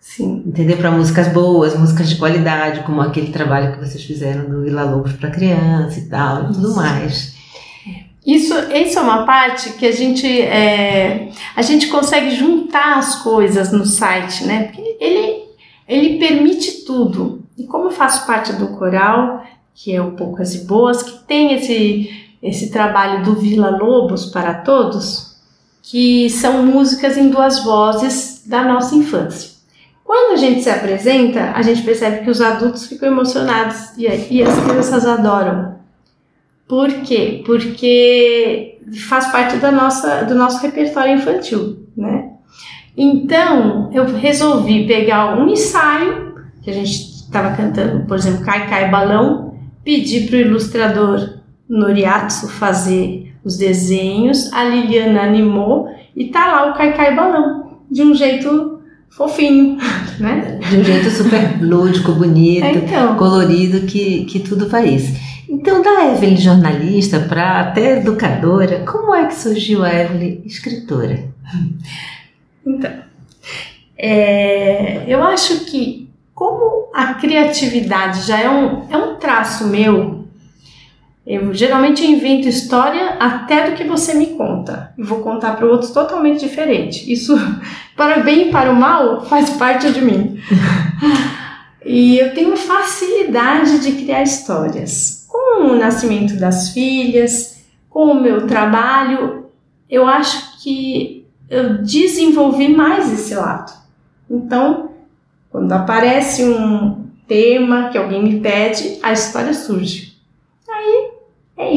Sim. 0.00 0.42
Entender? 0.46 0.76
Para 0.76 0.90
músicas 0.90 1.28
boas, 1.28 1.78
músicas 1.78 2.08
de 2.08 2.16
qualidade, 2.16 2.82
como 2.84 3.02
aquele 3.02 3.30
trabalho 3.30 3.72
que 3.74 3.86
vocês 3.86 4.02
fizeram 4.02 4.48
do 4.48 4.62
Vila 4.62 4.82
Lobos 4.84 5.12
para 5.12 5.30
criança 5.30 6.00
e 6.00 6.08
tal, 6.08 6.44
e 6.44 6.54
tudo 6.54 6.74
mais. 6.74 7.38
Isso, 8.26 8.54
isso 8.72 8.98
é 8.98 9.02
uma 9.02 9.24
parte 9.24 9.70
que 9.74 9.86
a 9.86 9.92
gente, 9.92 10.26
é, 10.26 11.30
a 11.54 11.62
gente 11.62 11.88
consegue 11.88 12.30
juntar 12.30 12.98
as 12.98 13.16
coisas 13.22 13.72
no 13.72 13.84
site, 13.84 14.44
né? 14.44 14.64
Porque 14.64 14.96
ele, 15.00 15.44
ele 15.86 16.18
permite 16.18 16.84
tudo. 16.84 17.42
E 17.56 17.64
como 17.64 17.86
eu 17.86 17.90
faço 17.90 18.26
parte 18.26 18.52
do 18.54 18.68
coral, 18.68 19.44
que 19.74 19.94
é 19.94 20.00
o 20.00 20.12
Poucas 20.12 20.54
e 20.54 20.64
Boas, 20.64 21.02
que 21.02 21.24
tem 21.26 21.54
esse, 21.54 22.28
esse 22.42 22.70
trabalho 22.70 23.24
do 23.24 23.34
Vila 23.34 23.70
Lobos 23.70 24.26
para 24.26 24.54
todos, 24.54 25.36
que 25.82 26.28
são 26.30 26.64
músicas 26.64 27.16
em 27.16 27.30
duas 27.30 27.64
vozes 27.64 28.42
da 28.46 28.62
nossa 28.64 28.94
infância. 28.94 29.59
Quando 30.10 30.32
a 30.32 30.36
gente 30.36 30.60
se 30.60 30.68
apresenta, 30.68 31.52
a 31.54 31.62
gente 31.62 31.82
percebe 31.82 32.24
que 32.24 32.30
os 32.30 32.40
adultos 32.40 32.88
ficam 32.88 33.08
emocionados 33.08 33.96
e, 33.96 34.06
e 34.06 34.42
as 34.42 34.58
crianças 34.58 35.06
adoram. 35.06 35.76
Por 36.66 36.88
quê? 37.02 37.44
Porque 37.46 38.80
faz 39.08 39.30
parte 39.30 39.58
da 39.58 39.70
nossa, 39.70 40.24
do 40.24 40.34
nosso 40.34 40.60
repertório 40.62 41.14
infantil, 41.14 41.86
né? 41.96 42.28
Então, 42.96 43.88
eu 43.92 44.04
resolvi 44.04 44.84
pegar 44.84 45.38
um 45.38 45.48
ensaio 45.48 46.34
que 46.60 46.70
a 46.70 46.74
gente 46.74 46.90
estava 46.90 47.56
cantando, 47.56 48.04
por 48.06 48.16
exemplo, 48.16 48.44
Cai 48.44 48.68
Cai 48.68 48.90
Balão, 48.90 49.54
pedir 49.84 50.26
para 50.26 50.38
o 50.38 50.40
ilustrador 50.40 51.38
Noriatsu 51.68 52.48
fazer 52.48 53.32
os 53.44 53.56
desenhos, 53.56 54.52
a 54.52 54.64
Liliana 54.64 55.22
animou 55.22 55.88
e 56.16 56.30
tá 56.30 56.48
lá 56.48 56.68
o 56.68 56.74
Cai 56.74 56.96
Cai 56.96 57.14
Balão, 57.14 57.78
de 57.88 58.02
um 58.02 58.12
jeito 58.12 58.69
fofinho, 59.10 59.76
né? 60.18 60.58
De 60.70 60.78
um 60.78 60.84
jeito 60.84 61.10
super 61.10 61.62
lúdico, 61.62 62.12
bonito, 62.12 62.64
é, 62.64 62.72
então. 62.72 63.16
colorido, 63.16 63.86
que, 63.86 64.24
que 64.24 64.40
tudo 64.40 64.70
faz. 64.70 65.12
Então, 65.48 65.82
da 65.82 66.06
Evelyn 66.14 66.36
jornalista 66.36 67.20
para 67.20 67.60
até 67.60 67.98
educadora, 67.98 68.84
como 68.86 69.14
é 69.14 69.26
que 69.26 69.34
surgiu 69.34 69.84
a 69.84 69.92
Evelyn 69.92 70.40
escritora? 70.46 71.24
Então, 72.64 72.92
é, 73.98 75.04
eu 75.08 75.22
acho 75.24 75.64
que 75.64 76.08
como 76.32 76.88
a 76.94 77.14
criatividade 77.14 78.26
já 78.26 78.40
é 78.40 78.48
um, 78.48 78.86
é 78.88 78.96
um 78.96 79.16
traço 79.16 79.66
meu, 79.66 80.19
eu 81.26 81.52
geralmente 81.52 82.04
invento 82.04 82.48
história 82.48 83.16
até 83.20 83.68
do 83.68 83.76
que 83.76 83.84
você 83.84 84.14
me 84.14 84.26
conta 84.28 84.92
e 84.96 85.02
vou 85.02 85.20
contar 85.20 85.56
para 85.56 85.66
o 85.66 85.70
outro 85.70 85.92
totalmente 85.92 86.40
diferente. 86.40 87.10
Isso, 87.12 87.36
para 87.96 88.20
o 88.20 88.24
bem 88.24 88.48
e 88.48 88.50
para 88.50 88.70
o 88.70 88.76
mal, 88.76 89.24
faz 89.26 89.50
parte 89.50 89.92
de 89.92 90.00
mim. 90.00 90.38
e 91.84 92.18
eu 92.18 92.34
tenho 92.34 92.56
facilidade 92.56 93.80
de 93.80 93.92
criar 94.02 94.22
histórias. 94.22 95.26
Com 95.28 95.64
o 95.66 95.76
nascimento 95.76 96.36
das 96.36 96.70
filhas, 96.70 97.64
com 97.88 98.06
o 98.06 98.20
meu 98.20 98.46
trabalho, 98.46 99.46
eu 99.88 100.06
acho 100.06 100.62
que 100.62 101.26
eu 101.48 101.78
desenvolvi 101.78 102.68
mais 102.68 103.12
esse 103.12 103.34
lado. 103.34 103.72
Então, 104.28 104.90
quando 105.50 105.72
aparece 105.72 106.44
um 106.44 107.06
tema 107.26 107.88
que 107.90 107.98
alguém 107.98 108.22
me 108.22 108.40
pede, 108.40 108.98
a 109.02 109.12
história 109.12 109.52
surge. 109.52 110.09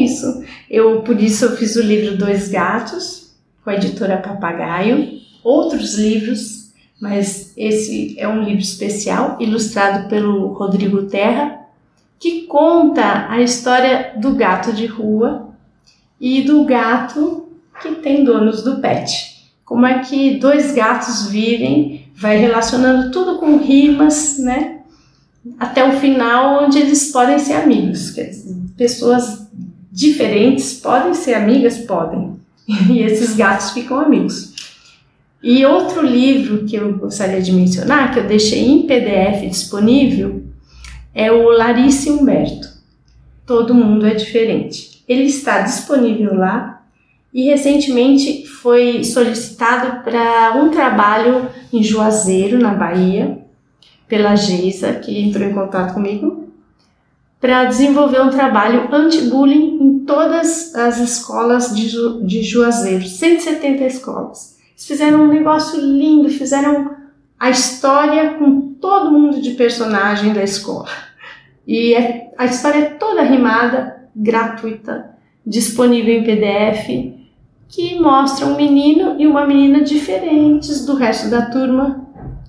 Isso. 0.04 0.44
Eu 0.70 1.02
por 1.02 1.20
isso 1.20 1.44
eu 1.44 1.56
fiz 1.56 1.76
o 1.76 1.82
livro 1.82 2.16
Dois 2.16 2.48
Gatos 2.48 3.34
com 3.64 3.70
a 3.70 3.74
editora 3.74 4.18
Papagaio, 4.18 5.20
outros 5.42 5.94
livros, 5.94 6.72
mas 7.00 7.52
esse 7.56 8.14
é 8.18 8.28
um 8.28 8.42
livro 8.42 8.62
especial 8.62 9.36
ilustrado 9.40 10.08
pelo 10.08 10.48
Rodrigo 10.48 11.04
Terra, 11.04 11.60
que 12.18 12.42
conta 12.42 13.26
a 13.28 13.40
história 13.40 14.12
do 14.18 14.34
gato 14.34 14.72
de 14.72 14.86
rua 14.86 15.48
e 16.20 16.42
do 16.42 16.64
gato 16.64 17.48
que 17.82 17.96
tem 17.96 18.24
donos 18.24 18.62
do 18.62 18.76
pet. 18.76 19.34
Como 19.64 19.86
é 19.86 20.00
que 20.00 20.38
dois 20.38 20.72
gatos 20.72 21.28
vivem, 21.28 22.08
vai 22.14 22.36
relacionando 22.36 23.10
tudo 23.10 23.38
com 23.38 23.56
rimas, 23.56 24.38
né? 24.38 24.80
Até 25.58 25.86
o 25.86 25.98
final, 25.98 26.64
onde 26.64 26.78
eles 26.78 27.10
podem 27.10 27.38
ser 27.38 27.54
amigos. 27.54 28.14
Pessoas 28.76 29.43
diferentes 29.94 30.74
podem 30.74 31.14
ser 31.14 31.34
amigas? 31.34 31.78
Podem. 31.78 32.34
E 32.90 33.00
esses 33.00 33.36
gatos 33.36 33.70
ficam 33.70 33.98
amigos. 33.98 34.52
E 35.42 35.64
outro 35.64 36.04
livro 36.04 36.64
que 36.64 36.74
eu 36.74 36.94
gostaria 36.94 37.40
de 37.40 37.52
mencionar, 37.52 38.12
que 38.12 38.18
eu 38.18 38.26
deixei 38.26 38.66
em 38.66 38.86
PDF 38.86 39.48
disponível, 39.48 40.42
é 41.14 41.30
o 41.30 41.50
Larissa 41.50 42.10
Humberto. 42.10 42.68
Todo 43.46 43.74
mundo 43.74 44.06
é 44.06 44.14
diferente. 44.14 45.04
Ele 45.06 45.24
está 45.24 45.60
disponível 45.60 46.34
lá 46.34 46.82
e 47.32 47.44
recentemente 47.44 48.46
foi 48.46 49.04
solicitado 49.04 50.02
para 50.02 50.54
um 50.56 50.70
trabalho 50.70 51.50
em 51.72 51.82
Juazeiro, 51.82 52.58
na 52.58 52.74
Bahia, 52.74 53.38
pela 54.08 54.34
Geisa, 54.34 54.94
que 54.94 55.20
entrou 55.20 55.46
em 55.46 55.52
contato 55.52 55.92
comigo, 55.92 56.43
para 57.40 57.64
desenvolver 57.64 58.20
um 58.22 58.30
trabalho 58.30 58.88
anti-bullying 58.92 59.78
em 59.80 59.98
todas 60.00 60.74
as 60.74 60.98
escolas 60.98 61.74
de, 61.74 61.88
Ju, 61.88 62.22
de 62.24 62.42
Juazeiro, 62.42 63.04
170 63.04 63.84
escolas. 63.84 64.58
Eles 64.70 64.86
fizeram 64.86 65.24
um 65.24 65.28
negócio 65.28 65.80
lindo, 65.80 66.28
fizeram 66.30 66.96
a 67.38 67.50
história 67.50 68.34
com 68.34 68.74
todo 68.80 69.10
mundo 69.10 69.40
de 69.40 69.52
personagem 69.52 70.32
da 70.32 70.42
escola. 70.42 70.88
E 71.66 71.94
é, 71.94 72.32
a 72.36 72.46
história 72.46 72.78
é 72.78 72.90
toda 72.90 73.22
rimada, 73.22 74.08
gratuita, 74.14 75.10
disponível 75.46 76.14
em 76.14 76.24
PDF 76.24 77.24
que 77.68 77.98
mostra 77.98 78.46
um 78.46 78.56
menino 78.56 79.16
e 79.18 79.26
uma 79.26 79.46
menina 79.46 79.82
diferentes 79.82 80.86
do 80.86 80.94
resto 80.94 81.28
da 81.28 81.46
turma 81.46 82.06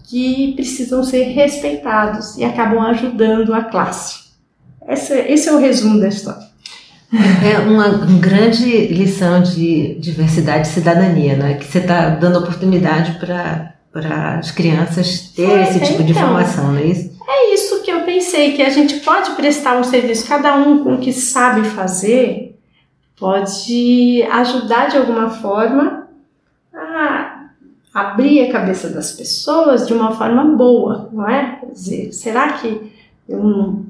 que 0.08 0.54
precisam 0.54 1.04
ser 1.04 1.24
respeitados 1.24 2.38
e 2.38 2.44
acabam 2.44 2.80
ajudando 2.82 3.54
a 3.54 3.64
classe. 3.64 4.25
Esse, 4.88 5.14
esse 5.14 5.50
é 5.50 5.54
o 5.54 5.60
resumo 5.60 6.00
da 6.00 6.08
história. 6.08 6.46
É 7.44 7.60
uma 7.60 7.90
grande 8.20 8.88
lição 8.88 9.42
de 9.42 9.96
diversidade 9.96 10.68
e 10.68 10.72
cidadania, 10.72 11.36
né? 11.36 11.54
que 11.56 11.66
você 11.66 11.80
está 11.80 12.10
dando 12.10 12.40
oportunidade 12.40 13.20
para 13.20 13.74
as 14.40 14.52
crianças 14.52 15.32
ter 15.36 15.62
esse 15.62 15.80
tipo 15.80 15.94
então, 15.94 16.06
de 16.06 16.12
informação, 16.12 16.74
não 16.74 16.80
é 16.80 16.86
isso? 16.86 17.16
É 17.28 17.54
isso 17.54 17.82
que 17.84 17.92
eu 17.92 18.02
pensei, 18.02 18.54
que 18.54 18.62
a 18.62 18.70
gente 18.70 19.00
pode 19.00 19.32
prestar 19.32 19.78
um 19.78 19.84
serviço, 19.84 20.28
cada 20.28 20.56
um 20.56 20.84
com 20.84 20.96
o 20.96 20.98
que 20.98 21.14
sabe 21.14 21.64
fazer, 21.70 22.60
pode 23.18 24.24
ajudar 24.32 24.90
de 24.90 24.98
alguma 24.98 25.30
forma 25.30 26.08
a 26.74 27.46
abrir 27.94 28.42
a 28.42 28.52
cabeça 28.52 28.90
das 28.90 29.14
pessoas 29.14 29.88
de 29.88 29.94
uma 29.94 30.12
forma 30.12 30.44
boa, 30.44 31.10
não 31.14 31.30
é? 31.30 31.60
Quer 31.62 31.72
dizer, 31.72 32.12
será 32.12 32.54
que 32.54 32.92
eu 33.28 33.42
não, 33.42 33.85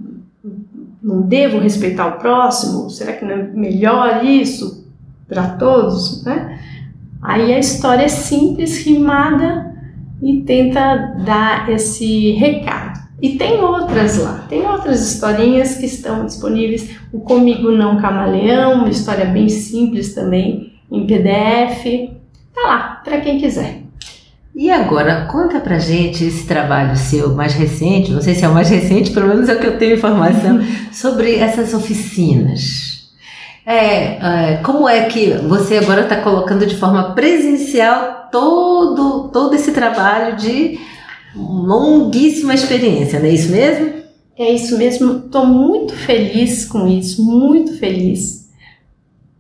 não 1.06 1.22
devo 1.22 1.60
respeitar 1.60 2.08
o 2.08 2.18
próximo? 2.18 2.90
Será 2.90 3.14
que 3.14 3.24
não 3.24 3.32
é 3.32 3.44
melhor 3.44 4.26
isso 4.26 4.90
para 5.28 5.50
todos, 5.50 6.24
né? 6.24 6.60
Aí 7.22 7.54
a 7.54 7.60
história 7.60 8.06
é 8.06 8.08
simples, 8.08 8.84
rimada 8.84 9.72
e 10.20 10.42
tenta 10.42 11.14
dar 11.24 11.70
esse 11.70 12.32
recado. 12.32 13.06
E 13.22 13.38
tem 13.38 13.62
outras 13.62 14.18
lá, 14.18 14.46
tem 14.50 14.66
outras 14.66 15.14
historinhas 15.14 15.76
que 15.76 15.86
estão 15.86 16.26
disponíveis. 16.26 16.98
O 17.14 17.20
Comigo 17.20 17.70
Não 17.70 18.02
Camaleão, 18.02 18.80
uma 18.80 18.90
história 18.90 19.26
bem 19.26 19.48
simples 19.48 20.16
também, 20.16 20.74
em 20.92 21.06
PDF. 21.06 22.14
Tá 22.54 22.62
lá, 22.62 23.02
para 23.04 23.22
quem 23.22 23.40
quiser. 23.40 23.85
E 24.56 24.72
agora, 24.72 25.26
conta 25.26 25.60
pra 25.60 25.78
gente 25.78 26.24
esse 26.24 26.46
trabalho 26.46 26.96
seu 26.96 27.36
mais 27.36 27.54
recente, 27.54 28.12
não 28.12 28.22
sei 28.22 28.34
se 28.36 28.46
é 28.46 28.48
o 28.48 28.54
mais 28.54 28.70
recente, 28.70 29.12
pelo 29.12 29.28
menos 29.28 29.50
é 29.50 29.54
o 29.54 29.60
que 29.60 29.68
eu 29.68 29.78
tenho 29.78 29.96
informação, 29.96 30.62
sobre 30.94 31.36
essas 31.36 31.74
oficinas. 31.74 33.10
É, 33.66 34.54
é, 34.54 34.60
como 34.64 34.88
é 34.88 35.08
que 35.08 35.32
você 35.32 35.78
agora 35.78 36.04
está 36.04 36.22
colocando 36.22 36.66
de 36.66 36.78
forma 36.78 37.14
presencial 37.14 38.30
todo, 38.32 39.30
todo 39.30 39.56
esse 39.56 39.74
trabalho 39.74 40.38
de 40.38 40.80
longuíssima 41.36 42.54
experiência, 42.54 43.20
não 43.20 43.26
é 43.26 43.32
isso 43.32 43.52
mesmo? 43.52 43.94
É 44.38 44.52
isso 44.52 44.78
mesmo, 44.78 45.24
estou 45.26 45.46
muito 45.46 45.94
feliz 45.94 46.64
com 46.66 46.88
isso, 46.88 47.22
muito 47.22 47.78
feliz. 47.78 48.45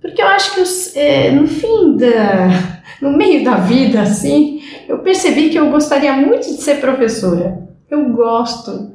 Porque 0.05 0.21
eu 0.21 0.27
acho 0.27 0.53
que 0.53 0.99
é, 0.99 1.31
no 1.31 1.47
fim 1.47 1.97
da. 1.97 2.47
no 3.01 3.17
meio 3.17 3.43
da 3.43 3.55
vida, 3.55 4.03
assim, 4.03 4.61
eu 4.87 4.99
percebi 4.99 5.49
que 5.49 5.57
eu 5.57 5.71
gostaria 5.71 6.13
muito 6.13 6.45
de 6.45 6.61
ser 6.61 6.79
professora. 6.79 7.67
Eu 7.89 8.09
gosto 8.09 8.91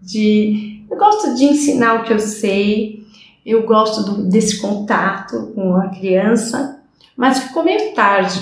de. 0.00 0.84
Eu 0.88 0.96
gosto 0.96 1.34
de 1.34 1.46
ensinar 1.46 1.94
o 1.94 2.04
que 2.04 2.12
eu 2.12 2.18
sei, 2.20 3.02
eu 3.44 3.64
gosto 3.64 4.04
do, 4.04 4.22
desse 4.28 4.60
contato 4.60 5.50
com 5.52 5.74
a 5.74 5.88
criança, 5.88 6.80
mas 7.16 7.40
ficou 7.40 7.64
meio 7.64 7.92
tarde. 7.92 8.40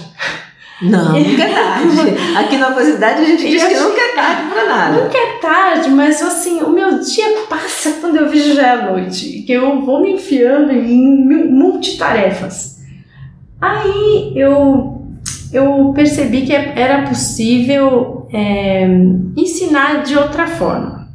Não, 0.82 1.12
nunca 1.18 1.42
é 1.42 1.52
tarde. 1.52 2.36
Aqui 2.36 2.56
na 2.56 2.68
universidade 2.68 3.22
a 3.22 3.24
gente 3.24 3.48
diz 3.48 3.62
que 3.62 3.74
nunca 3.74 4.00
é 4.00 4.14
tarde 4.14 4.50
pra 4.50 4.66
nada. 4.66 5.02
Nunca 5.02 5.18
é 5.18 5.38
tarde, 5.38 5.90
mas 5.90 6.22
assim, 6.22 6.62
o 6.62 6.70
meu 6.70 7.00
dia 7.00 7.26
passa 7.48 7.98
quando 8.00 8.16
eu 8.16 8.28
vejo 8.28 8.54
já 8.54 8.68
é 8.68 8.90
noite, 8.90 9.42
que 9.42 9.52
eu 9.52 9.82
vou 9.82 10.00
me 10.00 10.12
enfiando 10.12 10.72
em 10.72 11.50
multitarefas. 11.50 12.80
Aí 13.60 14.32
eu, 14.34 15.02
eu 15.52 15.92
percebi 15.94 16.46
que 16.46 16.54
era 16.54 17.02
possível 17.02 18.26
é, 18.32 18.86
ensinar 19.36 20.02
de 20.02 20.16
outra 20.16 20.46
forma. 20.46 21.08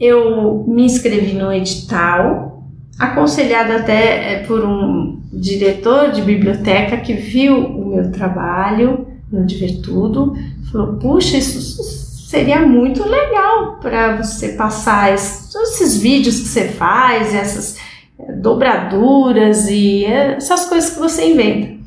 Eu 0.00 0.64
me 0.66 0.84
inscrevi 0.84 1.32
no 1.32 1.52
edital, 1.52 2.64
aconselhada 2.98 3.76
até 3.76 4.34
é, 4.34 4.38
por 4.44 4.64
um 4.64 5.17
diretor 5.32 6.10
de 6.12 6.22
biblioteca 6.22 6.96
que 6.96 7.12
viu 7.12 7.56
o 7.58 7.86
meu 7.94 8.10
trabalho 8.10 9.06
no 9.30 9.44
Divertudo, 9.44 10.34
falou: 10.70 10.96
Puxa, 10.96 11.36
isso 11.36 11.82
seria 12.28 12.60
muito 12.60 13.06
legal 13.06 13.78
para 13.80 14.22
você 14.22 14.50
passar 14.50 15.14
esses, 15.14 15.54
esses 15.54 15.96
vídeos 15.96 16.40
que 16.40 16.48
você 16.48 16.68
faz, 16.68 17.34
essas 17.34 17.78
eh, 18.18 18.32
dobraduras 18.32 19.68
e 19.68 20.04
essas 20.04 20.66
coisas 20.66 20.90
que 20.90 20.98
você 20.98 21.30
inventa. 21.30 21.78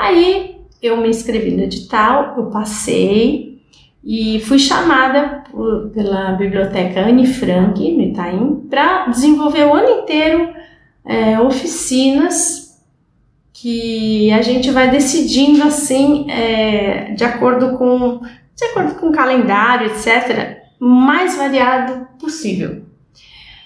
Aí 0.00 0.56
eu 0.80 0.96
me 0.96 1.08
inscrevi 1.08 1.50
no 1.52 1.62
edital, 1.62 2.34
eu 2.36 2.46
passei 2.46 3.60
e 4.04 4.40
fui 4.40 4.58
chamada 4.58 5.44
por, 5.50 5.90
pela 5.90 6.32
biblioteca 6.32 7.06
Anne 7.06 7.26
Frank, 7.26 7.78
no 7.94 8.02
Itaim, 8.02 8.66
para 8.68 9.06
desenvolver 9.06 9.64
o 9.64 9.74
ano 9.74 10.02
inteiro 10.02 10.48
é, 11.04 11.38
oficinas 11.40 12.61
que 13.52 14.32
a 14.32 14.40
gente 14.42 14.70
vai 14.70 14.90
decidindo 14.90 15.62
assim, 15.62 16.30
é, 16.30 17.12
de 17.12 17.24
acordo 17.24 17.76
com 17.76 18.20
de 18.54 18.64
acordo 18.66 18.94
com 18.94 19.08
o 19.08 19.12
calendário, 19.12 19.86
etc., 19.86 20.62
mais 20.78 21.36
variado 21.36 22.06
possível. 22.18 22.82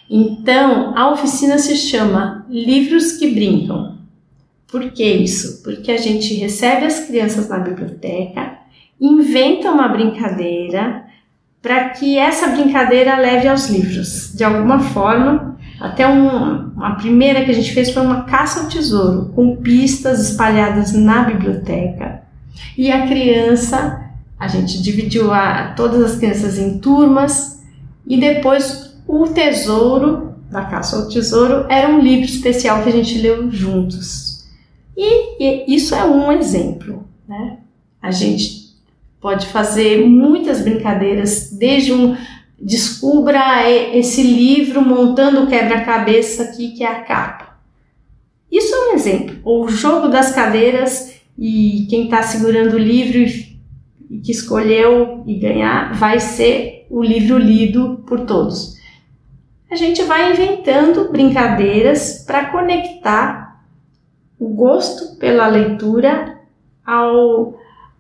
Então, 0.08 0.96
a 0.96 1.10
oficina 1.10 1.58
se 1.58 1.76
chama 1.76 2.46
Livros 2.48 3.12
que 3.12 3.28
Brincam. 3.28 3.98
Por 4.68 4.90
que 4.92 5.04
isso? 5.04 5.62
Porque 5.62 5.90
a 5.90 5.96
gente 5.96 6.34
recebe 6.34 6.86
as 6.86 7.00
crianças 7.00 7.48
na 7.48 7.58
biblioteca, 7.58 8.58
inventa 9.00 9.70
uma 9.70 9.88
brincadeira 9.88 11.04
para 11.60 11.90
que 11.90 12.16
essa 12.16 12.48
brincadeira 12.48 13.16
leve 13.16 13.48
aos 13.48 13.68
livros. 13.68 14.32
De 14.34 14.44
alguma 14.44 14.78
forma, 14.78 15.58
até 15.86 16.06
um, 16.06 16.72
a 16.82 16.90
primeira 16.92 17.44
que 17.44 17.50
a 17.50 17.54
gente 17.54 17.72
fez 17.72 17.90
foi 17.90 18.02
uma 18.02 18.22
caça 18.24 18.60
ao 18.60 18.68
tesouro, 18.68 19.32
com 19.34 19.56
pistas 19.56 20.30
espalhadas 20.30 20.92
na 20.92 21.22
biblioteca. 21.22 22.22
E 22.76 22.90
a 22.90 23.06
criança, 23.06 24.10
a 24.38 24.48
gente 24.48 24.82
dividiu 24.82 25.32
a, 25.32 25.72
todas 25.76 26.02
as 26.02 26.18
crianças 26.18 26.58
em 26.58 26.78
turmas, 26.78 27.62
e 28.06 28.18
depois 28.18 28.96
o 29.06 29.28
tesouro, 29.28 30.34
da 30.50 30.64
caça 30.64 30.96
ao 30.96 31.08
tesouro, 31.08 31.66
era 31.68 31.88
um 31.88 32.00
livro 32.00 32.24
especial 32.24 32.82
que 32.82 32.88
a 32.88 32.92
gente 32.92 33.18
leu 33.18 33.50
juntos. 33.50 34.44
E, 34.96 35.42
e 35.42 35.74
isso 35.74 35.94
é 35.94 36.04
um 36.04 36.32
exemplo, 36.32 37.04
né? 37.28 37.58
A 38.00 38.10
gente 38.10 38.74
pode 39.20 39.46
fazer 39.46 40.06
muitas 40.06 40.60
brincadeiras, 40.62 41.50
desde 41.52 41.92
um 41.92 42.16
descubra 42.60 43.68
esse 43.70 44.22
livro 44.22 44.82
montando 44.82 45.42
o 45.42 45.46
quebra-cabeça 45.46 46.44
aqui 46.44 46.72
que 46.72 46.82
é 46.82 46.88
a 46.88 47.02
capa. 47.02 47.58
Isso 48.50 48.74
é 48.74 48.90
um 48.90 48.94
exemplo. 48.94 49.36
O 49.44 49.68
jogo 49.68 50.08
das 50.08 50.34
cadeiras 50.34 51.20
e 51.38 51.86
quem 51.90 52.04
está 52.04 52.22
segurando 52.22 52.74
o 52.74 52.78
livro 52.78 53.18
e 53.18 54.18
que 54.18 54.32
escolheu 54.32 55.22
e 55.26 55.38
ganhar 55.38 55.92
vai 55.94 56.18
ser 56.18 56.86
o 56.88 57.02
livro 57.02 57.36
lido 57.36 58.02
por 58.06 58.20
todos. 58.20 58.76
A 59.70 59.74
gente 59.74 60.02
vai 60.04 60.32
inventando 60.32 61.10
brincadeiras 61.10 62.24
para 62.26 62.46
conectar 62.46 63.64
o 64.38 64.48
gosto 64.48 65.16
pela 65.18 65.48
leitura 65.48 66.38
ao, 66.84 67.58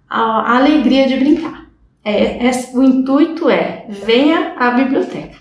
à 0.08 0.56
alegria 0.56 1.08
de 1.08 1.16
brincar. 1.16 1.65
É, 2.06 2.46
é, 2.46 2.70
o 2.72 2.84
intuito 2.84 3.50
é 3.50 3.84
venha 3.88 4.54
à 4.56 4.70
biblioteca. 4.70 5.36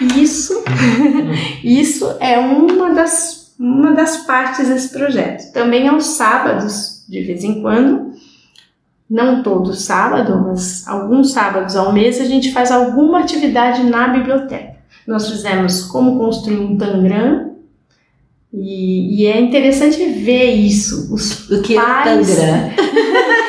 Isso, 0.00 0.64
isso 1.62 2.16
é 2.18 2.36
uma 2.40 2.92
das, 2.92 3.54
uma 3.56 3.92
das 3.92 4.16
partes 4.26 4.66
desse 4.66 4.88
projeto. 4.88 5.52
Também 5.52 5.86
aos 5.86 6.06
sábados, 6.06 7.04
de 7.08 7.22
vez 7.22 7.44
em 7.44 7.62
quando, 7.62 8.14
não 9.08 9.44
todo 9.44 9.74
sábado, 9.74 10.42
mas 10.44 10.84
alguns 10.88 11.30
sábados 11.30 11.76
ao 11.76 11.92
mês, 11.92 12.20
a 12.20 12.24
gente 12.24 12.50
faz 12.50 12.72
alguma 12.72 13.20
atividade 13.20 13.84
na 13.84 14.08
biblioteca. 14.08 14.74
Nós 15.06 15.30
fizemos 15.30 15.84
como 15.84 16.18
construir 16.18 16.58
um 16.58 16.76
tangram, 16.76 17.54
e, 18.52 19.22
e 19.22 19.26
é 19.26 19.40
interessante 19.40 20.04
ver 20.04 20.50
isso. 20.50 21.14
Os 21.14 21.48
o 21.48 21.62
que 21.62 21.76
pais... 21.76 22.28
é 22.28 22.42
o 22.42 22.74
tangram 22.74 23.36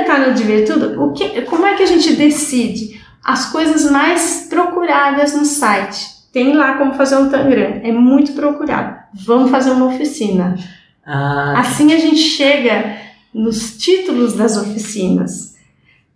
está 0.00 0.18
no 0.18 0.34
Divertudo. 0.34 1.02
O 1.02 1.12
que, 1.12 1.42
como 1.42 1.66
é 1.66 1.74
que 1.74 1.82
a 1.82 1.86
gente 1.86 2.14
decide 2.14 3.00
as 3.24 3.50
coisas 3.50 3.90
mais 3.90 4.46
procuradas 4.48 5.34
no 5.34 5.44
site? 5.44 6.16
Tem 6.32 6.54
lá 6.54 6.76
como 6.76 6.94
fazer 6.94 7.16
um 7.16 7.28
tangram. 7.30 7.80
É 7.82 7.92
muito 7.92 8.32
procurado. 8.32 8.96
Vamos 9.14 9.50
fazer 9.50 9.70
uma 9.70 9.86
oficina. 9.86 10.56
Ah, 11.04 11.60
Assim 11.60 11.92
a 11.92 11.98
gente 11.98 12.18
chega 12.18 12.98
nos 13.32 13.76
títulos 13.76 14.34
das 14.34 14.56
oficinas. 14.56 15.56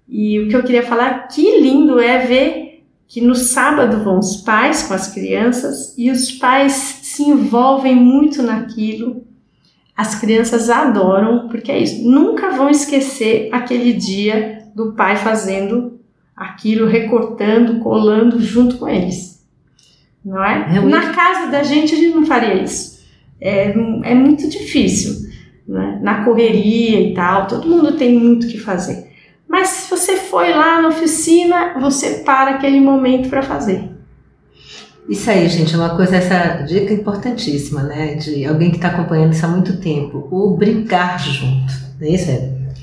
E 0.09 0.41
o 0.41 0.49
que 0.49 0.57
eu 0.57 0.63
queria 0.63 0.83
falar, 0.83 1.29
que 1.29 1.61
lindo 1.61 2.01
é 2.01 2.19
ver 2.27 2.85
que 3.07 3.21
no 3.21 3.35
sábado 3.35 4.05
vão 4.05 4.19
os 4.19 4.37
pais 4.37 4.83
com 4.85 4.95
as 4.95 5.09
crianças 5.13 5.95
e 5.99 6.11
os 6.11 6.33
pais 6.33 6.73
se 7.03 7.23
envolvem 7.23 7.95
muito 7.95 8.43
naquilo. 8.43 9.27
As 10.01 10.15
crianças 10.15 10.71
adoram, 10.71 11.47
porque 11.49 11.71
é 11.71 11.79
isso, 11.79 12.09
nunca 12.09 12.49
vão 12.53 12.71
esquecer 12.71 13.51
aquele 13.53 13.93
dia 13.93 14.63
do 14.75 14.93
pai 14.93 15.15
fazendo 15.17 16.01
aquilo, 16.35 16.87
recortando, 16.87 17.81
colando 17.81 18.41
junto 18.41 18.79
com 18.79 18.89
eles. 18.89 19.47
Não 20.25 20.43
é? 20.43 20.75
É 20.75 20.81
muito- 20.81 20.89
Na 20.89 21.13
casa 21.13 21.51
da 21.51 21.63
gente 21.63 21.95
a 21.95 21.99
gente 21.99 22.15
não 22.15 22.25
faria 22.25 22.55
isso. 22.63 23.01
É, 23.39 23.75
é 24.05 24.15
muito 24.15 24.49
difícil 24.49 25.29
né? 25.69 25.99
na 26.03 26.25
correria 26.25 26.99
e 27.01 27.13
tal, 27.13 27.47
todo 27.47 27.69
mundo 27.69 27.93
tem 27.93 28.19
muito 28.19 28.47
o 28.47 28.49
que 28.49 28.59
fazer. 28.59 29.07
Mas 29.47 29.69
se 29.69 29.91
você 29.91 30.17
foi 30.17 30.55
lá 30.55 30.81
na 30.81 30.89
oficina, 30.89 31.75
você 31.79 32.21
para 32.25 32.53
aquele 32.53 32.81
momento 32.81 33.29
para 33.29 33.43
fazer. 33.43 33.85
Isso 35.09 35.29
aí, 35.29 35.49
gente, 35.49 35.75
é 35.75 35.79
uma 35.79 35.97
coisa, 35.97 36.17
essa 36.17 36.63
dica 36.63 36.93
importantíssima, 36.93 37.83
né? 37.83 38.15
De 38.15 38.45
alguém 38.47 38.71
que 38.71 38.77
está 38.77 38.89
acompanhando 38.89 39.33
isso 39.33 39.45
há 39.45 39.49
muito 39.49 39.79
tempo. 39.79 40.29
O 40.31 40.57
brincar 40.57 41.19
junto. 41.19 41.73
Não 42.01 42.07
é 42.07 42.11
isso? 42.11 42.31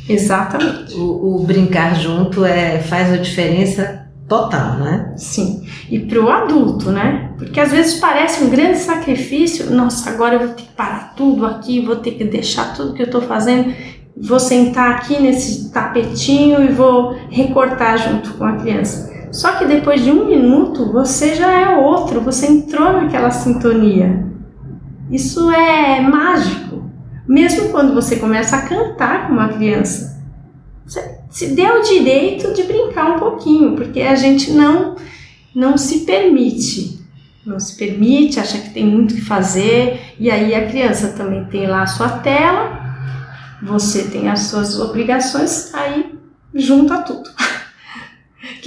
Exatamente. 0.09 0.93
O, 0.95 1.35
o 1.35 1.43
brincar 1.45 1.95
junto 1.95 2.45
é, 2.45 2.79
faz 2.79 3.11
a 3.13 3.17
diferença 3.17 4.07
total, 4.27 4.79
né? 4.79 5.13
Sim. 5.15 5.65
E 5.89 5.99
para 5.99 6.19
o 6.19 6.29
adulto, 6.29 6.91
né? 6.91 7.31
Porque 7.37 7.59
às 7.59 7.71
vezes 7.71 7.95
parece 7.95 8.43
um 8.43 8.49
grande 8.49 8.77
sacrifício. 8.79 9.71
Nossa, 9.71 10.09
agora 10.09 10.35
eu 10.35 10.39
vou 10.39 10.49
ter 10.49 10.63
que 10.63 10.73
parar 10.73 11.13
tudo 11.15 11.45
aqui, 11.45 11.85
vou 11.85 11.95
ter 11.95 12.11
que 12.11 12.23
deixar 12.25 12.73
tudo 12.73 12.93
que 12.93 13.01
eu 13.01 13.05
estou 13.05 13.21
fazendo, 13.21 13.73
vou 14.15 14.39
sentar 14.39 14.95
aqui 14.95 15.21
nesse 15.21 15.71
tapetinho 15.71 16.61
e 16.61 16.67
vou 16.71 17.17
recortar 17.29 17.97
junto 17.97 18.33
com 18.33 18.43
a 18.43 18.57
criança. 18.57 19.16
Só 19.31 19.53
que 19.53 19.65
depois 19.65 20.03
de 20.03 20.11
um 20.11 20.25
minuto 20.25 20.91
você 20.91 21.35
já 21.35 21.51
é 21.51 21.77
outro, 21.77 22.21
você 22.21 22.47
entrou 22.47 22.93
naquela 22.93 23.31
sintonia. 23.31 24.25
Isso 25.11 25.51
é 25.51 26.01
mágico. 26.01 26.89
Mesmo 27.27 27.69
quando 27.69 27.93
você 27.93 28.15
começa 28.15 28.55
a 28.55 28.61
cantar 28.61 29.27
com 29.27 29.33
uma 29.33 29.49
criança, 29.49 30.21
você 30.85 31.17
se 31.29 31.47
dê 31.47 31.69
o 31.69 31.81
direito 31.81 32.53
de 32.53 32.63
brincar 32.63 33.15
um 33.15 33.19
pouquinho, 33.19 33.75
porque 33.75 34.01
a 34.01 34.15
gente 34.15 34.51
não 34.51 34.95
não 35.53 35.77
se 35.77 35.99
permite. 35.99 36.97
Não 37.45 37.59
se 37.59 37.77
permite, 37.77 38.39
acha 38.39 38.59
que 38.59 38.69
tem 38.69 38.85
muito 38.85 39.15
que 39.15 39.21
fazer, 39.21 40.15
e 40.19 40.29
aí 40.29 40.53
a 40.53 40.67
criança 40.67 41.09
também 41.09 41.45
tem 41.45 41.65
lá 41.65 41.83
a 41.83 41.87
sua 41.87 42.09
tela, 42.09 42.85
você 43.63 44.03
tem 44.03 44.29
as 44.29 44.41
suas 44.41 44.79
obrigações, 44.79 45.73
aí 45.73 46.13
junta 46.53 47.01
tudo. 47.01 47.29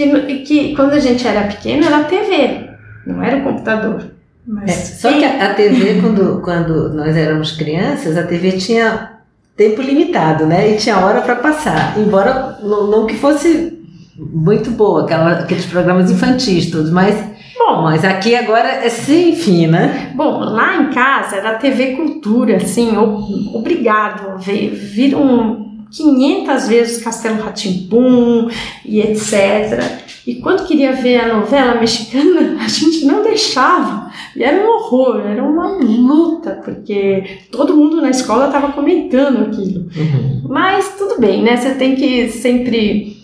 Que, 0.09 0.39
que 0.41 0.75
quando 0.77 0.93
a 0.95 0.99
gente 0.99 1.27
era 1.27 1.43
pequeno 1.49 1.85
era 1.87 1.99
a 1.99 2.05
TV, 2.05 2.71
não 3.07 3.23
era 3.23 3.37
o 3.39 3.43
computador. 3.43 4.05
Mas 4.47 4.71
É, 4.71 4.75
só 4.75 5.13
que 5.13 5.25
a, 5.25 5.51
a 5.51 5.55
TV, 5.55 6.01
quando, 6.03 6.41
quando 6.43 6.93
nós 6.95 7.17
éramos 7.17 7.53
crianças, 7.53 8.17
a 8.17 8.23
TV 8.25 8.53
tinha 8.53 9.11
tempo 9.57 9.83
limitado, 9.83 10.47
né? 10.47 10.71
E 10.73 10.77
tinha 10.77 10.99
hora 10.99 11.21
para 11.21 11.37
passar. 11.37 11.99
Embora 11.99 12.57
não, 12.63 12.87
não 12.87 13.07
que 13.07 13.15
fosse 13.15 13.79
muito 14.19 14.71
boa, 14.71 15.05
aquela, 15.05 15.33
aqueles 15.33 15.67
programas 15.67 16.11
infantis 16.11 16.71
todos, 16.71 16.91
mas, 16.91 17.15
Bom, 17.59 17.83
mas 17.83 18.05
aqui 18.05 18.35
agora 18.35 18.69
é 18.69 18.89
sem 18.89 19.37
fim, 19.37 19.67
né? 19.67 20.13
Bom, 20.15 20.41
lá 20.41 20.77
em 20.83 20.91
casa 20.91 21.37
era 21.37 21.55
TV 21.59 21.93
Cultura, 21.95 22.57
assim, 22.57 22.91
obrigado. 23.55 24.39
Ve- 24.39 24.69
Viram 24.69 25.80
500 25.91 26.69
vezes 26.69 27.03
Castelo 27.03 27.43
Ratimbum 27.43 28.49
e 28.85 29.01
etc. 29.01 29.83
E 30.27 30.37
quando 30.37 30.67
queria 30.67 30.93
ver 30.93 31.21
a 31.21 31.35
novela 31.35 31.81
mexicana, 31.81 32.59
a 32.63 32.69
gente 32.69 33.05
não 33.05 33.23
deixava. 33.23 34.11
E 34.37 34.45
era 34.45 34.65
um 34.65 34.69
horror, 34.69 35.21
era 35.27 35.43
uma 35.43 35.79
luta, 35.79 36.61
porque 36.65 37.41
todo 37.51 37.77
mundo 37.77 38.01
na 38.01 38.11
escola 38.11 38.47
estava 38.47 38.73
comentando 38.73 39.43
aquilo. 39.47 39.89
Mas 40.49 40.97
tudo 40.97 41.21
bem, 41.21 41.43
né? 41.43 41.57
Você 41.57 41.75
tem 41.75 41.97
que 41.97 42.29
sempre 42.29 43.17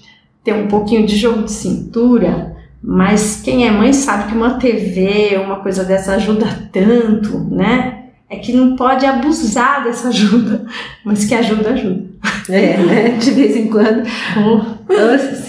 ter 0.43 0.53
um 0.53 0.69
pouquinho 0.69 1.07
de 1.07 1.17
jogo 1.17 1.45
de 1.45 1.53
cintura. 1.53 2.57
Mas 2.83 3.41
quem 3.43 3.67
é 3.67 3.71
mãe 3.71 3.93
sabe 3.93 4.29
que 4.29 4.37
uma 4.37 4.59
TV, 4.59 5.37
uma 5.45 5.57
coisa 5.57 5.85
dessa 5.85 6.15
ajuda 6.15 6.69
tanto, 6.73 7.39
né? 7.51 8.06
É 8.29 8.37
que 8.37 8.53
não 8.53 8.75
pode 8.75 9.07
abusar 9.07 9.85
dessa 9.85 10.09
ajuda, 10.09 10.67
mas 11.05 11.25
que 11.25 11.35
ajuda, 11.35 11.71
ajuda. 11.71 12.05
É, 12.49 12.77
né? 12.77 13.09
De 13.19 13.31
vez 13.31 13.57
em 13.57 13.69
quando 13.69 14.05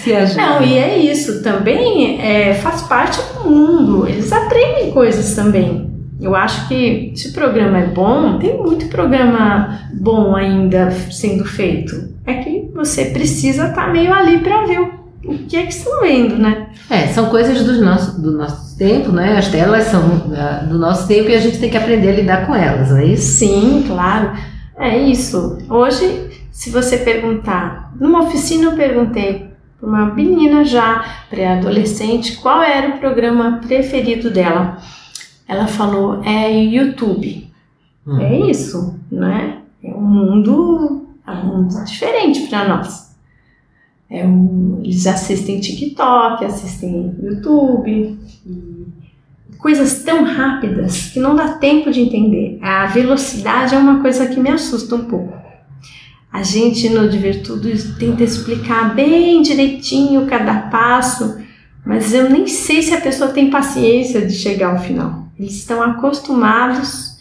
se 0.02 0.12
ajuda. 0.14 0.40
Não, 0.40 0.62
e 0.62 0.78
é 0.78 0.98
isso, 0.98 1.42
também 1.42 2.20
é, 2.20 2.54
faz 2.54 2.82
parte 2.82 3.18
do 3.34 3.50
mundo, 3.50 4.06
eles 4.08 4.32
aprendem 4.32 4.92
coisas 4.92 5.34
também. 5.34 5.88
Eu 6.20 6.34
acho 6.34 6.66
que 6.66 7.12
se 7.14 7.28
o 7.28 7.32
programa 7.32 7.78
é 7.78 7.86
bom, 7.86 8.38
tem 8.38 8.56
muito 8.58 8.88
programa 8.88 9.88
bom 9.94 10.34
ainda 10.34 10.90
sendo 11.10 11.44
feito. 11.44 12.08
É 12.26 12.34
que 12.34 12.68
você 12.74 13.06
precisa 13.06 13.68
estar 13.68 13.92
meio 13.92 14.12
ali 14.12 14.38
para 14.38 14.66
ver 14.66 14.80
o, 14.80 14.90
o 15.28 15.38
que 15.46 15.56
é 15.56 15.62
que 15.64 15.72
estão 15.72 16.00
vendo, 16.00 16.36
né? 16.36 16.68
É, 16.88 17.06
são 17.08 17.26
coisas 17.26 17.62
do 17.64 17.84
nosso, 17.84 18.20
do 18.20 18.32
nosso 18.32 18.76
tempo, 18.78 19.12
né? 19.12 19.36
As 19.36 19.48
telas 19.48 19.84
são 19.84 20.32
ah, 20.34 20.64
do 20.64 20.78
nosso 20.78 21.06
tempo 21.06 21.28
e 21.28 21.34
a 21.34 21.40
gente 21.40 21.58
tem 21.58 21.70
que 21.70 21.76
aprender 21.76 22.08
a 22.08 22.14
lidar 22.14 22.46
com 22.46 22.54
elas, 22.54 22.90
não 22.90 22.98
é 22.98 23.06
isso? 23.06 23.38
Sim, 23.38 23.84
claro. 23.86 24.32
É 24.76 24.96
isso. 24.96 25.58
Hoje, 25.68 26.30
se 26.50 26.70
você 26.70 26.98
perguntar, 26.98 27.92
numa 28.00 28.22
oficina 28.22 28.66
eu 28.70 28.76
perguntei 28.76 29.48
para 29.78 29.88
uma 29.88 30.06
menina 30.06 30.64
já 30.64 31.04
pré-adolescente 31.28 32.36
qual 32.38 32.62
era 32.62 32.88
o 32.88 32.98
programa 32.98 33.60
preferido 33.66 34.30
dela. 34.30 34.78
Ela 35.46 35.66
falou 35.66 36.22
é 36.24 36.50
YouTube. 36.52 37.48
Hum. 38.06 38.20
É 38.20 38.50
isso, 38.50 38.98
né? 39.10 39.58
É 39.82 39.90
um 39.90 40.00
mundo, 40.00 41.06
é 41.26 41.30
um 41.30 41.46
mundo 41.46 41.84
diferente 41.84 42.48
para 42.48 42.68
nós. 42.68 43.07
É 44.10 44.26
um, 44.26 44.80
eles 44.82 45.06
assistem 45.06 45.60
TikTok, 45.60 46.44
assistem 46.44 47.14
YouTube, 47.22 48.18
e 48.46 48.86
coisas 49.58 50.02
tão 50.02 50.24
rápidas 50.24 51.10
que 51.10 51.20
não 51.20 51.36
dá 51.36 51.54
tempo 51.58 51.90
de 51.90 52.00
entender. 52.00 52.58
A 52.62 52.86
velocidade 52.86 53.74
é 53.74 53.78
uma 53.78 54.00
coisa 54.00 54.26
que 54.26 54.40
me 54.40 54.48
assusta 54.48 54.94
um 54.94 55.04
pouco. 55.04 55.36
A 56.32 56.42
gente 56.42 56.88
no 56.88 57.08
Divertudo 57.08 57.68
tenta 57.98 58.22
explicar 58.22 58.94
bem 58.94 59.42
direitinho 59.42 60.26
cada 60.26 60.54
passo, 60.68 61.38
mas 61.84 62.12
eu 62.12 62.30
nem 62.30 62.46
sei 62.46 62.82
se 62.82 62.94
a 62.94 63.00
pessoa 63.00 63.30
tem 63.30 63.50
paciência 63.50 64.26
de 64.26 64.34
chegar 64.34 64.74
ao 64.74 64.82
final. 64.82 65.28
Eles 65.38 65.54
estão 65.56 65.82
acostumados 65.82 67.18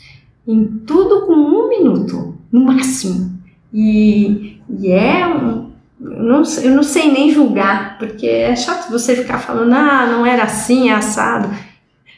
em 0.47 0.65
tudo 0.85 1.25
com 1.25 1.33
um 1.33 1.69
minuto, 1.69 2.35
no 2.51 2.65
máximo. 2.65 3.37
E 3.73 4.57
E 4.69 4.91
é 4.91 5.27
um. 5.27 5.66
Eu 5.99 6.23
não, 6.23 6.43
eu 6.61 6.71
não 6.71 6.83
sei 6.83 7.11
nem 7.11 7.33
julgar, 7.33 7.97
porque 7.97 8.27
é 8.27 8.55
chato 8.55 8.91
você 8.91 9.15
ficar 9.15 9.39
falando, 9.39 9.73
ah, 9.73 10.05
não 10.05 10.25
era 10.25 10.43
assim, 10.43 10.89
é 10.89 10.93
assado. 10.93 11.49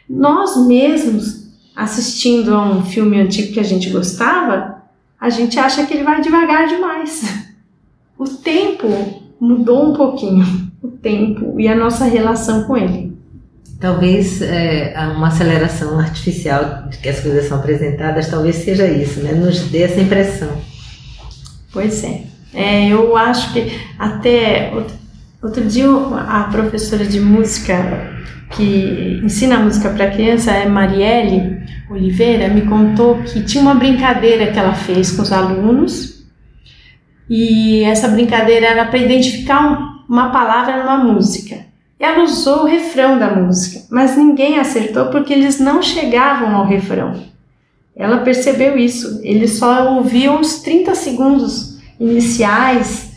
Nós 0.10 0.68
mesmos, 0.68 1.48
assistindo 1.76 2.54
a 2.54 2.62
um 2.62 2.84
filme 2.84 3.20
antigo 3.20 3.54
que 3.54 3.60
a 3.60 3.64
gente 3.64 3.90
gostava, 3.90 4.84
a 5.20 5.30
gente 5.30 5.60
acha 5.60 5.86
que 5.86 5.94
ele 5.94 6.04
vai 6.04 6.22
devagar 6.22 6.68
demais. 6.68 7.48
O 8.18 8.28
tempo 8.28 8.88
mudou 9.40 9.92
um 9.92 9.94
pouquinho, 9.94 10.46
o 10.84 10.90
tempo 10.90 11.58
e 11.58 11.70
a 11.70 11.76
nossa 11.76 12.04
relação 12.04 12.66
com 12.66 12.76
ele. 12.76 13.18
Talvez 13.80 14.42
é, 14.42 14.94
uma 15.16 15.30
aceleração 15.30 15.98
artificial 15.98 16.90
de 16.90 16.98
que 16.98 17.08
as 17.08 17.22
coisas 17.22 17.48
são 17.48 17.60
apresentadas, 17.60 18.28
talvez 18.28 18.58
seja 18.58 18.86
isso, 18.86 19.22
né? 19.22 19.32
Nos 19.32 19.62
dê 19.70 19.84
essa 19.84 20.02
impressão. 20.02 20.50
Pois 21.72 22.04
é. 22.04 22.29
É 22.54 22.88
eu 22.88 23.16
acho 23.16 23.54
que 23.54 23.80
até 23.98 24.72
outro, 25.42 25.66
dia 25.66 25.86
a 26.28 26.44
professora 26.46 27.06
de 27.06 27.20
música 27.20 27.76
que 28.52 29.22
ensina 29.24 29.60
música 29.60 29.90
para 29.90 30.10
criança, 30.10 30.52
é 30.52 30.68
Marielle 30.68 31.60
Oliveira, 31.90 32.48
me 32.48 32.62
contou 32.62 33.22
que 33.24 33.44
tinha 33.44 33.62
uma 33.62 33.76
brincadeira 33.76 34.52
que 34.52 34.58
ela 34.58 34.74
fez 34.74 35.12
com 35.12 35.22
os 35.22 35.32
alunos 35.32 36.26
e 37.30 37.84
essa 37.84 38.08
brincadeira 38.08 38.66
era 38.66 38.86
para 38.86 38.98
identificar 38.98 40.04
uma 40.10 40.32
palavra 40.32 40.78
numa 40.78 40.98
música. 40.98 41.68
Ela 42.00 42.24
usou 42.24 42.64
o 42.64 42.66
refrão 42.66 43.20
da 43.20 43.36
música, 43.36 43.86
mas 43.92 44.18
ninguém 44.18 44.58
acertou 44.58 45.08
porque 45.08 45.34
eles 45.34 45.60
não 45.60 45.82
chegavam 45.82 46.56
ao 46.56 46.66
refrão. 46.66 47.22
Ela 47.96 48.20
percebeu 48.20 48.78
isso, 48.78 49.20
eles 49.22 49.60
só 49.60 49.94
ouviam 49.94 50.40
os 50.40 50.62
30 50.62 50.96
segundos 50.96 51.69
iniciais. 52.00 53.12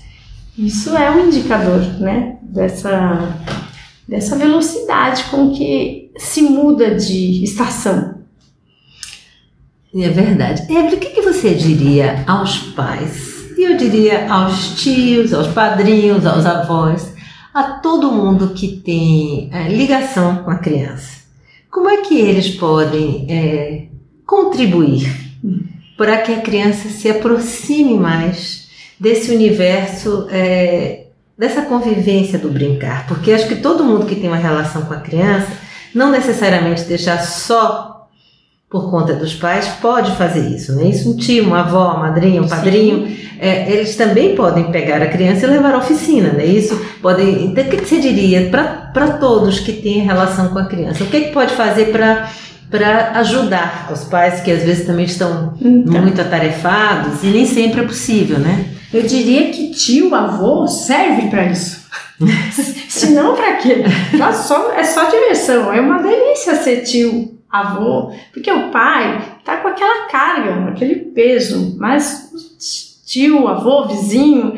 Isso 0.59 0.97
é 0.97 1.11
um 1.11 1.27
indicador, 1.27 1.81
né, 2.01 2.37
dessa, 2.43 3.39
dessa 4.07 4.37
velocidade 4.37 5.25
com 5.25 5.53
que 5.53 6.11
se 6.17 6.43
muda 6.43 6.95
de 6.95 7.43
estação. 7.45 8.23
É 9.95 10.09
verdade. 10.09 10.63
Evelyn, 10.63 10.95
o 10.95 11.01
que 11.01 11.21
você 11.21 11.55
diria 11.55 12.25
aos 12.27 12.59
pais? 12.59 13.51
E 13.59 13.63
eu 13.63 13.77
diria 13.77 14.33
aos 14.33 14.81
tios, 14.81 15.35
aos 15.35 15.49
padrinhos, 15.49 16.25
aos 16.25 16.47
avós, 16.47 17.15
a 17.53 17.63
todo 17.75 18.11
mundo 18.11 18.55
que 18.55 18.69
tem 18.69 19.51
é, 19.53 19.69
ligação 19.69 20.37
com 20.37 20.51
a 20.51 20.59
criança. 20.59 21.23
Como 21.71 21.89
é 21.89 21.99
que 21.99 22.19
eles 22.19 22.51
podem 22.51 23.27
é, 23.29 23.87
contribuir 24.27 25.07
para 25.97 26.19
que 26.19 26.33
a 26.33 26.41
criança 26.41 26.89
se 26.89 27.11
aproxime 27.11 27.99
mais 27.99 28.62
desse 29.03 29.33
universo, 29.33 30.29
é, 30.31 31.07
dessa 31.37 31.63
convivência 31.63 32.39
do 32.39 32.49
brincar? 32.49 33.05
Porque 33.09 33.33
acho 33.33 33.49
que 33.49 33.57
todo 33.57 33.83
mundo 33.83 34.07
que 34.07 34.15
tem 34.15 34.29
uma 34.29 34.37
relação 34.37 34.83
com 34.83 34.95
a 34.95 35.01
criança, 35.01 35.49
não 35.93 36.13
necessariamente 36.13 36.85
deixar 36.85 37.19
só 37.19 38.09
por 38.71 38.91
conta 38.91 39.13
dos 39.15 39.35
pais, 39.35 39.67
pode 39.83 40.13
fazer 40.13 40.49
isso, 40.49 40.75
né? 40.77 40.85
Isso 40.85 41.11
um 41.11 41.17
tio, 41.17 41.45
uma 41.45 41.61
avó, 41.61 41.91
uma 41.91 42.09
madrinha, 42.09 42.41
um 42.41 42.49
padrinho, 42.49 43.15
é, 43.41 43.71
eles 43.71 43.97
também 43.97 44.37
podem 44.37 44.71
pegar 44.71 45.03
a 45.03 45.09
criança 45.09 45.47
e 45.47 45.51
levar 45.51 45.75
à 45.75 45.79
oficina, 45.79 46.31
né? 46.33 46.47
Isso 46.47 46.81
podem. 47.03 47.47
Então, 47.47 47.65
o 47.65 47.69
que 47.69 47.85
você 47.85 47.99
diria 47.99 48.49
para 48.51 49.19
todos 49.19 49.59
que 49.59 49.73
têm 49.73 49.99
relação 49.99 50.51
com 50.51 50.61
a 50.61 50.67
criança? 50.67 51.03
O 51.03 51.09
que, 51.09 51.23
que 51.23 51.33
pode 51.33 51.53
fazer 51.55 51.87
para 51.87 52.31
para 52.73 53.19
ajudar 53.19 53.91
os 53.93 54.05
pais 54.05 54.41
que 54.41 54.51
às 54.51 54.63
vezes 54.63 54.87
também 54.87 55.05
estão 55.05 55.55
então. 55.61 56.03
muito 56.03 56.21
atarefados 56.21 57.23
e 57.23 57.27
nem 57.27 57.45
sempre 57.45 57.83
é 57.83 57.87
possível, 57.87 58.39
né? 58.39 58.65
Eu 58.93 59.03
diria 59.03 59.51
que 59.51 59.71
tio, 59.71 60.15
avô 60.15 60.67
serve 60.67 61.29
para 61.29 61.45
isso. 61.45 61.83
Se 62.89 63.11
não, 63.11 63.37
para 63.37 63.57
quê? 63.57 63.85
Já 64.15 64.33
só, 64.33 64.73
é 64.73 64.85
só 64.85 65.05
diversão. 65.05 65.73
É 65.73 65.81
uma 65.81 66.03
delícia 66.03 66.55
ser 66.57 66.83
tio, 66.83 67.39
avô, 67.51 68.11
porque 68.33 68.51
o 68.51 68.71
pai 68.71 69.23
tá 69.45 69.59
com 69.59 69.69
aquela 69.69 70.07
carga, 70.07 70.71
aquele 70.71 70.97
peso, 70.97 71.77
mas 71.79 72.31
tio, 73.05 73.49
avô, 73.49 73.87
vizinho, 73.87 74.55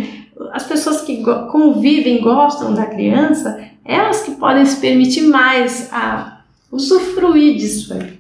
as 0.52 0.64
pessoas 0.64 1.00
que 1.00 1.22
convivem, 1.50 2.20
gostam 2.20 2.74
da 2.74 2.86
criança, 2.86 3.60
elas 3.84 4.22
que 4.22 4.32
podem 4.32 4.64
se 4.64 4.80
permitir 4.80 5.22
mais 5.22 5.88
a 5.92 6.33
usufruir 6.74 7.56
disso 7.56 7.94
aí, 7.94 8.18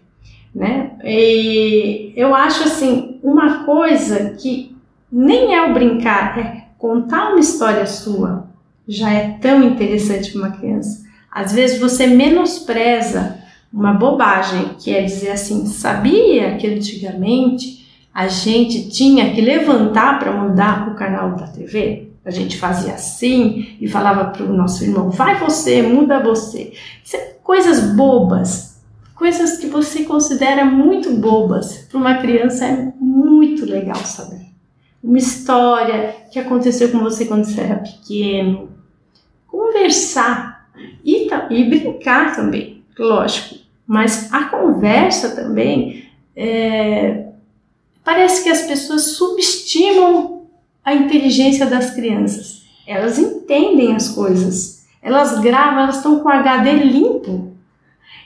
né? 0.54 0.92
E 1.04 2.12
eu 2.16 2.34
acho 2.34 2.64
assim, 2.64 3.18
uma 3.22 3.64
coisa 3.64 4.30
que 4.30 4.74
nem 5.10 5.54
é 5.54 5.68
o 5.68 5.74
brincar, 5.74 6.38
é 6.38 6.64
contar 6.78 7.30
uma 7.30 7.40
história 7.40 7.86
sua, 7.86 8.48
já 8.86 9.10
é 9.10 9.38
tão 9.40 9.62
interessante 9.62 10.32
para 10.32 10.40
uma 10.40 10.50
criança. 10.50 11.04
Às 11.30 11.52
vezes 11.52 11.80
você 11.80 12.06
menospreza 12.06 13.38
uma 13.72 13.92
bobagem, 13.92 14.70
que 14.78 14.94
é 14.94 15.02
dizer 15.02 15.30
assim: 15.30 15.66
sabia 15.66 16.56
que 16.56 16.66
antigamente 16.66 17.84
a 18.14 18.28
gente 18.28 18.88
tinha 18.88 19.34
que 19.34 19.40
levantar 19.40 20.20
para 20.20 20.32
mudar 20.32 20.88
o 20.88 20.94
canal 20.94 21.34
da 21.34 21.48
TV? 21.48 22.03
A 22.24 22.30
gente 22.30 22.56
fazia 22.56 22.94
assim 22.94 23.76
e 23.80 23.86
falava 23.86 24.30
para 24.30 24.44
o 24.44 24.52
nosso 24.52 24.82
irmão: 24.84 25.10
vai 25.10 25.38
você, 25.38 25.82
muda 25.82 26.22
você. 26.22 26.72
É 27.12 27.34
coisas 27.42 27.94
bobas, 27.94 28.80
coisas 29.14 29.58
que 29.58 29.66
você 29.66 30.04
considera 30.04 30.64
muito 30.64 31.12
bobas. 31.12 31.86
Para 31.90 31.98
uma 31.98 32.14
criança 32.14 32.64
é 32.64 32.92
muito 32.98 33.66
legal 33.66 33.96
saber. 33.96 34.46
Uma 35.02 35.18
história 35.18 36.16
que 36.32 36.38
aconteceu 36.38 36.90
com 36.90 37.00
você 37.00 37.26
quando 37.26 37.44
você 37.44 37.60
era 37.60 37.76
pequeno. 37.76 38.70
Conversar 39.46 40.70
e, 41.04 41.28
e 41.50 41.64
brincar 41.64 42.34
também, 42.34 42.82
lógico 42.98 43.64
mas 43.86 44.32
a 44.32 44.44
conversa 44.44 45.34
também 45.34 46.08
é, 46.34 47.26
parece 48.02 48.42
que 48.42 48.48
as 48.48 48.62
pessoas 48.62 49.16
subestimam 49.16 50.33
a 50.84 50.94
inteligência 50.94 51.66
das 51.66 51.90
crianças. 51.90 52.62
Elas 52.86 53.18
entendem 53.18 53.94
as 53.94 54.08
coisas, 54.08 54.86
elas 55.02 55.38
gravam, 55.40 55.84
elas 55.84 55.96
estão 55.96 56.20
com 56.20 56.28
HD 56.28 56.72
limpo. 56.72 57.52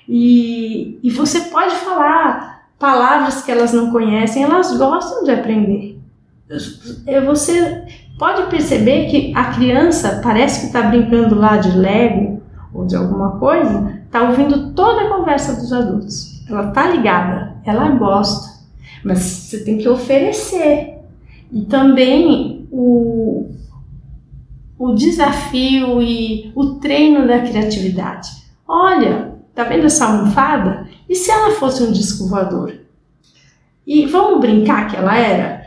E, 0.09 0.99
e 1.03 1.11
você 1.11 1.43
pode 1.43 1.75
falar 1.77 2.67
palavras 2.79 3.43
que 3.43 3.51
elas 3.51 3.73
não 3.73 3.91
conhecem, 3.91 4.43
elas 4.43 4.77
gostam 4.77 5.25
de 5.25 5.31
aprender. 5.31 5.99
É, 7.07 7.21
você 7.21 7.85
pode 8.19 8.49
perceber 8.51 9.11
que 9.11 9.33
a 9.37 9.53
criança 9.53 10.21
parece 10.23 10.61
que 10.61 10.67
está 10.67 10.83
brincando 10.83 11.35
lá 11.35 11.59
de 11.59 11.77
Lego 11.77 12.43
ou 12.73 12.87
de 12.87 12.97
alguma 12.97 13.39
coisa, 13.39 14.01
está 14.07 14.23
ouvindo 14.23 14.73
toda 14.73 15.03
a 15.03 15.09
conversa 15.09 15.55
dos 15.55 15.73
adultos. 15.73 16.45
Ela 16.49 16.69
está 16.69 16.89
ligada, 16.89 17.57
ela 17.65 17.91
gosta, 17.91 18.59
mas 19.05 19.19
você 19.19 19.63
tem 19.65 19.79
que 19.79 19.89
oferecer. 19.89 20.98
E 21.53 21.63
também 21.63 22.69
o, 22.71 23.51
o 24.79 24.95
desafio 24.95 26.03
e 26.03 26.53
o 26.55 26.75
treino 26.75 27.27
da 27.27 27.41
criatividade. 27.41 28.29
Olha, 28.67 29.35
tá 29.55 29.65
vendo 29.65 29.87
essa 29.87 30.07
almofada? 30.07 30.87
E 31.09 31.15
se 31.15 31.31
ela 31.31 31.53
fosse 31.53 31.83
um 31.83 31.91
disco 31.91 32.29
voador? 32.29 32.75
E 33.87 34.05
vamos 34.07 34.41
brincar 34.41 34.89
que 34.89 34.97
ela 34.97 35.17
era? 35.17 35.67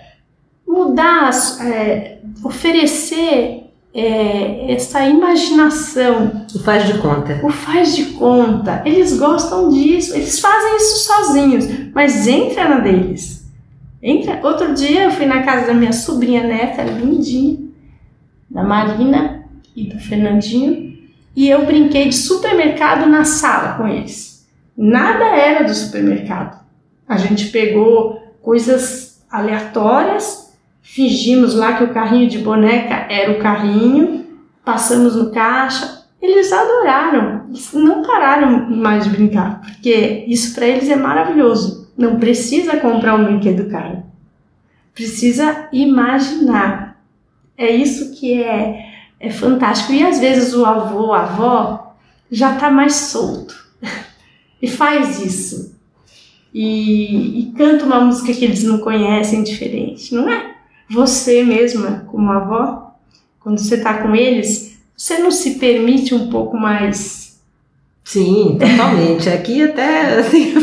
Mudar, 0.67 1.31
é, 1.61 2.19
oferecer 2.43 3.61
é, 3.93 4.71
essa 4.73 5.03
imaginação. 5.05 6.45
O 6.53 6.59
faz 6.59 6.85
de 6.85 6.99
conta. 6.99 7.41
O 7.43 7.49
faz 7.49 7.95
de 7.95 8.05
conta. 8.13 8.81
Eles 8.85 9.17
gostam 9.17 9.69
disso. 9.69 10.13
Eles 10.15 10.39
fazem 10.39 10.77
isso 10.77 11.05
sozinhos, 11.07 11.65
mas 11.93 12.27
entra 12.27 12.69
na 12.69 12.79
deles. 12.79 13.40
Entra. 14.01 14.39
Outro 14.43 14.73
dia 14.73 15.03
eu 15.03 15.11
fui 15.11 15.25
na 15.25 15.43
casa 15.43 15.67
da 15.67 15.73
minha 15.73 15.93
sobrinha 15.93 16.43
neta, 16.43 16.83
lindinha, 16.83 17.59
da 18.49 18.63
Marina 18.63 19.45
e 19.75 19.85
do 19.85 19.99
Fernandinho, 19.99 20.97
e 21.35 21.49
eu 21.49 21.65
brinquei 21.65 22.09
de 22.09 22.15
supermercado 22.15 23.07
na 23.07 23.23
sala 23.23 23.77
com 23.77 23.87
eles. 23.87 24.47
Nada 24.75 25.25
era 25.25 25.63
do 25.63 25.73
supermercado. 25.73 26.59
A 27.07 27.17
gente 27.17 27.49
pegou 27.49 28.21
coisas 28.41 29.23
aleatórias 29.29 30.51
Fingimos 30.81 31.53
lá 31.55 31.77
que 31.77 31.83
o 31.83 31.93
carrinho 31.93 32.27
de 32.27 32.39
boneca 32.39 33.05
era 33.09 33.31
o 33.31 33.39
carrinho, 33.39 34.25
passamos 34.65 35.15
no 35.15 35.31
caixa. 35.31 36.01
Eles 36.21 36.51
adoraram, 36.51 37.45
eles 37.47 37.71
não 37.73 38.03
pararam 38.03 38.69
mais 38.69 39.05
de 39.05 39.11
brincar, 39.11 39.61
porque 39.61 40.25
isso 40.27 40.53
para 40.53 40.67
eles 40.67 40.89
é 40.89 40.95
maravilhoso. 40.95 41.80
Não 41.97 42.19
precisa 42.19 42.77
comprar 42.77 43.15
um 43.15 43.25
brinquedo 43.25 43.69
caro, 43.69 44.03
precisa 44.93 45.67
imaginar. 45.71 47.01
É 47.57 47.69
isso 47.69 48.13
que 48.13 48.41
é, 48.41 48.85
é 49.19 49.29
fantástico. 49.29 49.93
E 49.93 50.03
às 50.03 50.19
vezes 50.19 50.53
o 50.53 50.65
avô, 50.65 51.13
a 51.13 51.23
avó 51.23 51.95
já 52.31 52.53
está 52.53 52.71
mais 52.71 52.95
solto 52.95 53.55
e 54.61 54.67
faz 54.67 55.19
isso. 55.19 55.79
E, 56.53 57.39
e 57.39 57.53
canta 57.53 57.85
uma 57.85 58.01
música 58.01 58.33
que 58.33 58.43
eles 58.43 58.63
não 58.63 58.79
conhecem 58.79 59.43
diferente, 59.43 60.13
não 60.13 60.29
é? 60.29 60.51
você 60.91 61.43
mesma, 61.43 62.05
como 62.11 62.31
avó, 62.31 62.91
quando 63.39 63.59
você 63.59 63.75
está 63.75 63.99
com 63.99 64.13
eles, 64.15 64.77
você 64.95 65.17
não 65.19 65.31
se 65.31 65.51
permite 65.51 66.13
um 66.13 66.29
pouco 66.29 66.57
mais. 66.57 67.39
Sim, 68.03 68.57
totalmente. 68.59 69.29
Aqui 69.29 69.63
até 69.63 70.19
assim, 70.19 70.53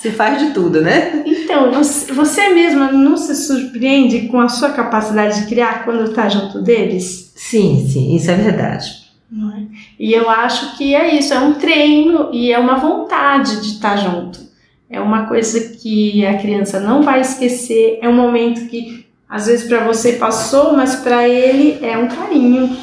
se 0.00 0.12
faz 0.12 0.38
de 0.38 0.52
tudo, 0.52 0.80
né? 0.80 1.24
Então, 1.26 1.72
você, 1.72 2.12
você 2.12 2.48
mesma 2.50 2.92
não 2.92 3.16
se 3.16 3.34
surpreende 3.34 4.28
com 4.28 4.40
a 4.40 4.48
sua 4.48 4.70
capacidade 4.70 5.40
de 5.40 5.46
criar 5.48 5.84
quando 5.84 6.10
está 6.10 6.28
junto 6.28 6.62
deles? 6.62 7.32
Sim, 7.34 7.86
sim, 7.88 8.14
isso 8.14 8.30
é 8.30 8.34
verdade. 8.34 9.08
É? 9.32 9.62
E 9.98 10.12
eu 10.12 10.30
acho 10.30 10.76
que 10.76 10.94
é 10.94 11.14
isso, 11.18 11.34
é 11.34 11.40
um 11.40 11.54
treino 11.54 12.30
e 12.32 12.52
é 12.52 12.58
uma 12.58 12.76
vontade 12.76 13.60
de 13.60 13.72
estar 13.72 13.96
junto. 13.96 14.40
É 14.88 15.00
uma 15.00 15.26
coisa 15.26 15.60
que 15.76 16.24
a 16.24 16.38
criança 16.38 16.80
não 16.80 17.02
vai 17.02 17.20
esquecer, 17.20 17.98
é 18.00 18.08
um 18.08 18.14
momento 18.14 18.68
que 18.68 19.04
às 19.28 19.46
vezes 19.46 19.68
para 19.68 19.84
você 19.84 20.12
passou, 20.12 20.74
mas 20.74 20.96
para 20.96 21.28
ele 21.28 21.84
é 21.84 21.98
um 21.98 22.08
carinho 22.08 22.74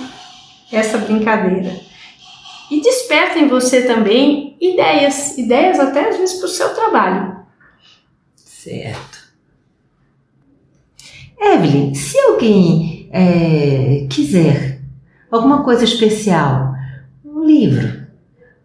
essa 0.72 0.97
brincadeira. 0.97 1.84
E 2.70 2.82
desperta 2.82 3.39
em 3.39 3.47
você 3.47 3.84
também 3.84 4.57
ideias, 4.59 5.38
ideias 5.38 5.80
até 5.80 6.09
às 6.09 6.18
vezes 6.18 6.36
para 6.38 6.45
o 6.45 6.49
seu 6.49 6.74
trabalho. 6.74 7.36
Certo. 8.36 9.26
Evelyn, 11.39 11.93
se 11.93 12.18
alguém 12.20 13.09
é, 13.11 14.07
quiser 14.09 14.82
alguma 15.30 15.63
coisa 15.63 15.84
especial, 15.84 16.74
um 17.24 17.43
livro, 17.43 18.05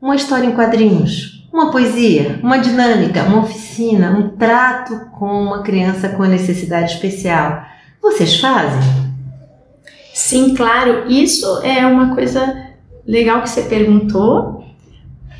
uma 0.01 0.17
história 0.17 0.47
em 0.47 0.55
quadrinhos, 0.55 1.47
uma 1.53 1.71
poesia, 1.71 2.39
uma 2.43 2.59
dinâmica, 2.59 3.25
uma 3.25 3.43
oficina, 3.43 4.11
um 4.13 4.37
trato 4.37 5.11
com 5.19 5.27
uma 5.27 5.63
criança 5.63 6.09
com 6.11 6.23
necessidade 6.25 6.95
especial, 6.95 7.65
vocês 8.01 8.41
fazem? 8.41 8.81
Sim, 10.15 10.55
claro. 10.55 11.11
Isso 11.11 11.61
é 11.63 11.87
uma 11.87 12.15
coisa 12.15 12.70
legal 13.11 13.43
que 13.43 13.51
você 13.51 13.63
perguntou, 13.63 14.65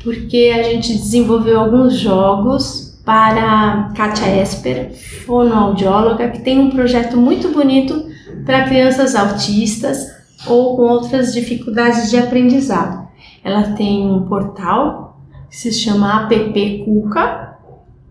porque 0.03 0.51
a 0.53 0.63
gente 0.63 0.93
desenvolveu 0.93 1.57
alguns 1.57 1.97
jogos 1.97 2.99
para 3.05 3.91
Katia 3.95 4.41
Esper, 4.41 4.93
fonoaudióloga, 5.25 6.29
que 6.29 6.41
tem 6.41 6.59
um 6.59 6.69
projeto 6.69 7.15
muito 7.15 7.49
bonito 7.49 8.05
para 8.45 8.67
crianças 8.67 9.15
autistas 9.15 10.05
ou 10.47 10.75
com 10.75 10.83
outras 10.83 11.33
dificuldades 11.33 12.09
de 12.09 12.17
aprendizado. 12.17 13.07
Ela 13.43 13.71
tem 13.73 14.05
um 14.05 14.27
portal 14.27 15.21
que 15.49 15.55
se 15.55 15.71
chama 15.71 16.27
App 16.29 16.83
Cuca 16.83 17.57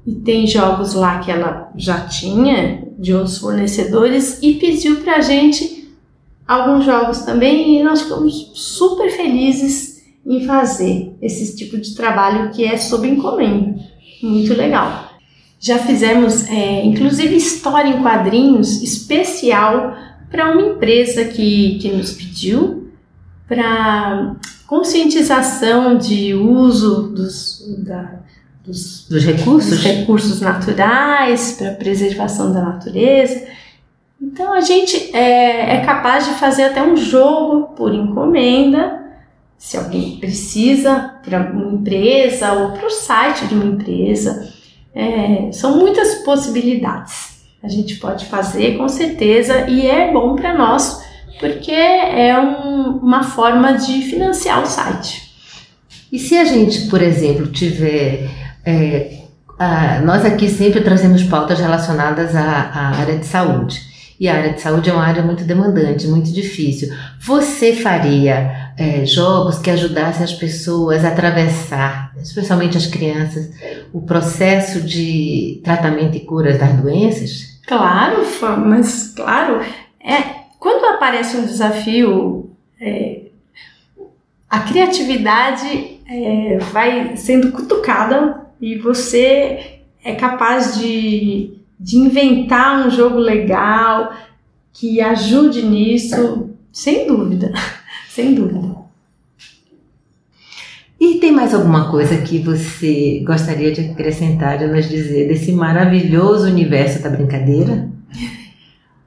e 0.06 0.14
tem 0.14 0.46
jogos 0.46 0.94
lá 0.94 1.18
que 1.18 1.30
ela 1.30 1.70
já 1.76 2.00
tinha 2.00 2.82
de 2.98 3.12
outros 3.12 3.38
fornecedores 3.38 4.38
e 4.42 4.54
pediu 4.54 5.02
para 5.02 5.16
a 5.16 5.20
gente 5.20 5.79
alguns 6.50 6.84
jogos 6.84 7.20
também 7.20 7.78
e 7.78 7.82
nós 7.84 8.02
ficamos 8.02 8.50
super 8.54 9.08
felizes 9.08 10.02
em 10.26 10.44
fazer 10.44 11.16
esse 11.22 11.56
tipo 11.56 11.78
de 11.78 11.94
trabalho 11.94 12.50
que 12.50 12.64
é 12.64 12.76
sob 12.76 13.06
encomenda. 13.06 13.78
Muito 14.20 14.52
legal. 14.54 15.10
Já 15.60 15.78
fizemos, 15.78 16.48
é, 16.48 16.84
inclusive, 16.84 17.36
história 17.36 17.90
em 17.90 18.02
quadrinhos 18.02 18.82
especial 18.82 19.96
para 20.28 20.50
uma 20.50 20.72
empresa 20.72 21.24
que, 21.24 21.78
que 21.78 21.88
nos 21.90 22.12
pediu 22.14 22.90
para 23.46 24.34
conscientização 24.66 25.96
de 25.96 26.34
uso 26.34 27.12
dos, 27.14 27.64
da, 27.78 28.20
dos, 28.64 29.06
dos, 29.08 29.24
recursos? 29.24 29.70
dos 29.70 29.82
recursos 29.82 30.40
naturais 30.40 31.54
para 31.56 31.72
preservação 31.74 32.52
da 32.52 32.60
natureza. 32.60 33.46
Então 34.20 34.52
a 34.52 34.60
gente 34.60 35.16
é, 35.16 35.76
é 35.76 35.80
capaz 35.80 36.26
de 36.26 36.34
fazer 36.34 36.64
até 36.64 36.82
um 36.82 36.96
jogo 36.96 37.74
por 37.74 37.94
encomenda, 37.94 39.00
se 39.56 39.76
alguém 39.76 40.18
precisa, 40.18 41.14
para 41.22 41.50
uma 41.52 41.72
empresa 41.72 42.52
ou 42.52 42.72
para 42.72 42.86
o 42.86 42.90
site 42.90 43.46
de 43.46 43.54
uma 43.54 43.64
empresa. 43.64 44.52
É, 44.94 45.50
são 45.52 45.78
muitas 45.78 46.16
possibilidades 46.16 47.30
a 47.62 47.68
gente 47.68 47.96
pode 47.96 48.24
fazer 48.26 48.78
com 48.78 48.88
certeza 48.88 49.68
e 49.68 49.86
é 49.86 50.10
bom 50.12 50.34
para 50.34 50.56
nós 50.56 51.04
porque 51.38 51.72
é 51.72 52.38
um, 52.38 52.98
uma 52.98 53.22
forma 53.22 53.74
de 53.74 54.02
financiar 54.02 54.62
o 54.62 54.66
site. 54.66 55.30
E 56.12 56.18
se 56.18 56.36
a 56.36 56.44
gente, 56.44 56.88
por 56.88 57.00
exemplo, 57.00 57.46
tiver. 57.46 58.28
É, 58.64 59.20
a, 59.58 60.00
nós 60.00 60.24
aqui 60.24 60.48
sempre 60.50 60.82
trazemos 60.82 61.22
pautas 61.22 61.58
relacionadas 61.58 62.34
à, 62.34 62.42
à, 62.42 62.98
área 62.98 63.16
de 63.16 63.26
saúde. 63.26 63.80
E 64.20 64.28
a 64.28 64.36
área 64.36 64.52
de 64.52 64.60
saúde 64.60 64.90
é 64.90 64.92
uma 64.92 65.06
área 65.06 65.22
muito 65.22 65.44
demandante, 65.44 66.06
muito 66.06 66.30
difícil. 66.30 66.94
Você 67.20 67.72
faria 67.72 68.72
é, 68.76 69.06
jogos 69.06 69.58
que 69.58 69.70
ajudassem 69.70 70.22
as 70.22 70.34
pessoas 70.34 71.06
a 71.06 71.08
atravessar, 71.08 72.12
especialmente 72.18 72.76
as 72.76 72.86
crianças, 72.86 73.50
o 73.94 74.02
processo 74.02 74.82
de 74.82 75.62
tratamento 75.64 76.18
e 76.18 76.20
cura 76.20 76.58
das 76.58 76.74
doenças? 76.74 77.58
Claro, 77.66 78.18
mas 78.66 79.14
claro, 79.16 79.62
é 80.04 80.40
quando 80.58 80.84
aparece 80.94 81.38
um 81.38 81.46
desafio, 81.46 82.50
é, 82.78 83.22
a 84.50 84.60
criatividade 84.60 85.98
é, 86.06 86.58
vai 86.72 87.16
sendo 87.16 87.52
cutucada 87.52 88.46
e 88.60 88.76
você 88.76 89.80
é 90.04 90.14
capaz 90.14 90.78
de, 90.78 91.54
de 91.80 91.96
inventar 91.96 92.86
um 92.86 92.90
jogo 92.90 93.16
legal 93.16 94.12
que 94.70 95.00
ajude 95.00 95.62
nisso, 95.62 96.50
sem 96.70 97.06
dúvida, 97.06 97.52
sem 98.10 98.34
dúvida. 98.34 98.78
E 101.00 101.14
tem 101.14 101.32
mais 101.32 101.54
alguma 101.54 101.90
coisa 101.90 102.18
que 102.18 102.38
você 102.38 103.22
gostaria 103.26 103.72
de 103.72 103.80
acrescentar, 103.80 104.60
e 104.60 104.66
nos 104.66 104.86
dizer 104.86 105.28
desse 105.28 105.50
maravilhoso 105.50 106.46
universo 106.46 107.02
da 107.02 107.08
brincadeira? 107.08 107.88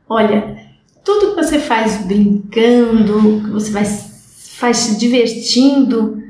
Olha, 0.10 0.58
tudo 1.06 1.36
que 1.36 1.44
você 1.44 1.60
faz 1.60 2.04
brincando, 2.04 3.42
que 3.44 3.52
você 3.52 3.72
vai, 3.72 3.86
faz 3.86 4.78
se 4.78 4.98
divertindo, 4.98 6.24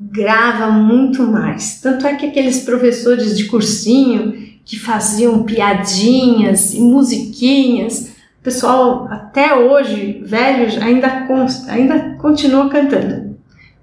grava 0.00 0.70
muito 0.70 1.24
mais. 1.24 1.80
Tanto 1.80 2.06
é 2.06 2.14
que 2.14 2.26
aqueles 2.26 2.60
professores 2.60 3.36
de 3.36 3.46
cursinho 3.46 4.49
que 4.64 4.78
faziam 4.78 5.42
piadinhas 5.42 6.74
e 6.74 6.80
musiquinhas, 6.80 8.10
o 8.40 8.42
pessoal 8.42 9.06
até 9.10 9.54
hoje, 9.54 10.22
velhos, 10.24 10.78
ainda, 10.78 11.26
ainda 11.68 12.16
continua 12.18 12.68
cantando. 12.68 13.36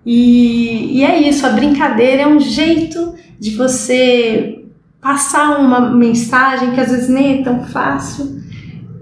E, 0.05 0.99
e 0.99 1.03
é 1.03 1.19
isso, 1.28 1.45
a 1.45 1.49
brincadeira 1.49 2.23
é 2.23 2.28
um 2.28 2.39
jeito 2.39 3.13
de 3.39 3.51
você 3.55 4.63
passar 5.01 5.59
uma 5.59 5.91
mensagem 5.91 6.71
que 6.71 6.80
às 6.80 6.89
vezes 6.89 7.09
nem 7.09 7.39
é 7.39 7.43
tão 7.43 7.65
fácil. 7.65 8.41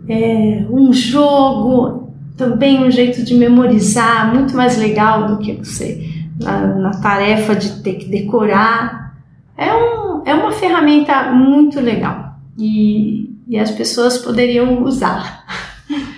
É 0.08 0.66
um 0.70 0.92
jogo, 0.92 2.12
também 2.36 2.84
um 2.84 2.92
jeito 2.92 3.24
de 3.24 3.34
memorizar, 3.36 4.34
muito 4.34 4.56
mais 4.56 4.78
legal 4.78 5.28
do 5.28 5.38
que 5.38 5.54
você 5.54 6.10
na, 6.42 6.68
na 6.76 6.92
tarefa 6.92 7.56
de 7.56 7.82
ter 7.82 7.94
que 7.94 8.10
decorar. 8.10 9.05
É, 9.58 9.74
um, 9.74 10.24
é 10.26 10.34
uma 10.34 10.52
ferramenta 10.52 11.32
muito 11.32 11.80
legal 11.80 12.36
e, 12.58 13.30
e 13.48 13.58
as 13.58 13.72
pessoas 13.72 14.18
poderiam 14.18 14.84
usar. 14.84 15.46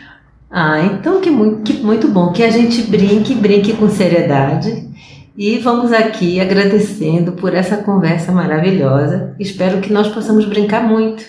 Ah, 0.50 0.80
então 0.82 1.20
que 1.20 1.30
muito, 1.30 1.62
que 1.62 1.74
muito 1.84 2.08
bom 2.08 2.32
que 2.32 2.42
a 2.42 2.50
gente 2.50 2.82
brinque, 2.84 3.36
brinque 3.36 3.74
com 3.74 3.90
seriedade. 3.90 4.88
E 5.38 5.60
vamos 5.60 5.92
aqui 5.92 6.40
agradecendo 6.40 7.34
por 7.34 7.54
essa 7.54 7.78
conversa 7.78 8.32
maravilhosa. 8.32 9.36
Espero 9.38 9.82
que 9.82 9.92
nós 9.92 10.08
possamos 10.08 10.46
brincar 10.46 10.88
muito. 10.88 11.24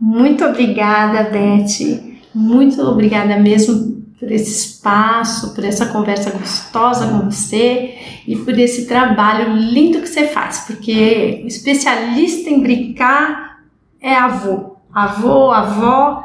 Muito 0.00 0.44
obrigada, 0.44 1.28
Beth. 1.28 2.00
Muito 2.32 2.80
obrigada 2.80 3.36
mesmo 3.36 3.95
por 4.18 4.30
esse 4.30 4.50
espaço, 4.50 5.54
por 5.54 5.64
essa 5.64 5.86
conversa 5.86 6.30
gostosa 6.30 7.06
com 7.08 7.30
você 7.30 7.94
e 8.26 8.36
por 8.36 8.58
esse 8.58 8.86
trabalho 8.86 9.54
lindo 9.56 10.00
que 10.00 10.08
você 10.08 10.26
faz, 10.26 10.60
porque 10.66 11.42
especialista 11.46 12.48
em 12.48 12.62
brincar 12.62 13.60
é 14.00 14.14
avô. 14.14 14.76
Avô, 14.92 15.50
avó 15.50 16.24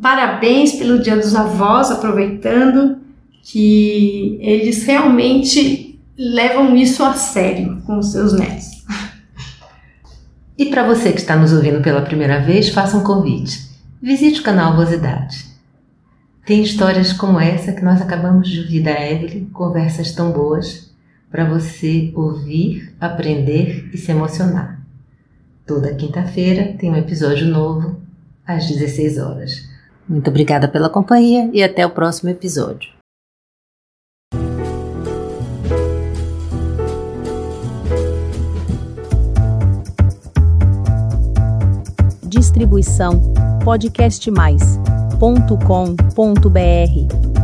Parabéns 0.00 0.72
pelo 0.72 0.98
Dia 0.98 1.16
dos 1.16 1.34
Avós, 1.34 1.90
aproveitando 1.90 2.98
que 3.42 4.38
eles 4.40 4.84
realmente 4.84 6.00
levam 6.16 6.74
isso 6.74 7.04
a 7.04 7.12
sério 7.12 7.82
com 7.86 7.98
os 7.98 8.12
seus 8.12 8.32
netos. 8.32 8.66
E 10.56 10.66
para 10.66 10.86
você 10.86 11.12
que 11.12 11.20
está 11.20 11.36
nos 11.36 11.52
ouvindo 11.52 11.82
pela 11.82 12.02
primeira 12.02 12.40
vez, 12.40 12.70
faça 12.70 12.96
um 12.96 13.04
convite. 13.04 13.68
Visite 14.02 14.40
o 14.40 14.42
canal 14.42 14.74
Vosidade. 14.74 15.47
Tem 16.48 16.62
histórias 16.62 17.12
como 17.12 17.38
essa 17.38 17.74
que 17.74 17.84
nós 17.84 18.00
acabamos 18.00 18.48
de 18.48 18.60
ouvir 18.60 18.82
da 18.82 18.92
Evelyn, 18.92 19.50
conversas 19.50 20.12
tão 20.12 20.32
boas 20.32 20.90
para 21.30 21.44
você 21.44 22.10
ouvir, 22.16 22.90
aprender 22.98 23.90
e 23.92 23.98
se 23.98 24.10
emocionar. 24.10 24.80
Toda 25.66 25.94
quinta-feira 25.94 26.74
tem 26.78 26.90
um 26.90 26.96
episódio 26.96 27.46
novo 27.46 28.00
às 28.46 28.66
16 28.66 29.18
horas. 29.18 29.68
Muito 30.08 30.30
obrigada 30.30 30.66
pela 30.66 30.88
companhia 30.88 31.50
e 31.52 31.62
até 31.62 31.84
o 31.84 31.90
próximo 31.90 32.30
episódio. 32.30 32.92
Distribuição 42.26 43.20
podcast 43.62 44.30
mais 44.30 44.78
www.cultura.com.br. 45.18 47.37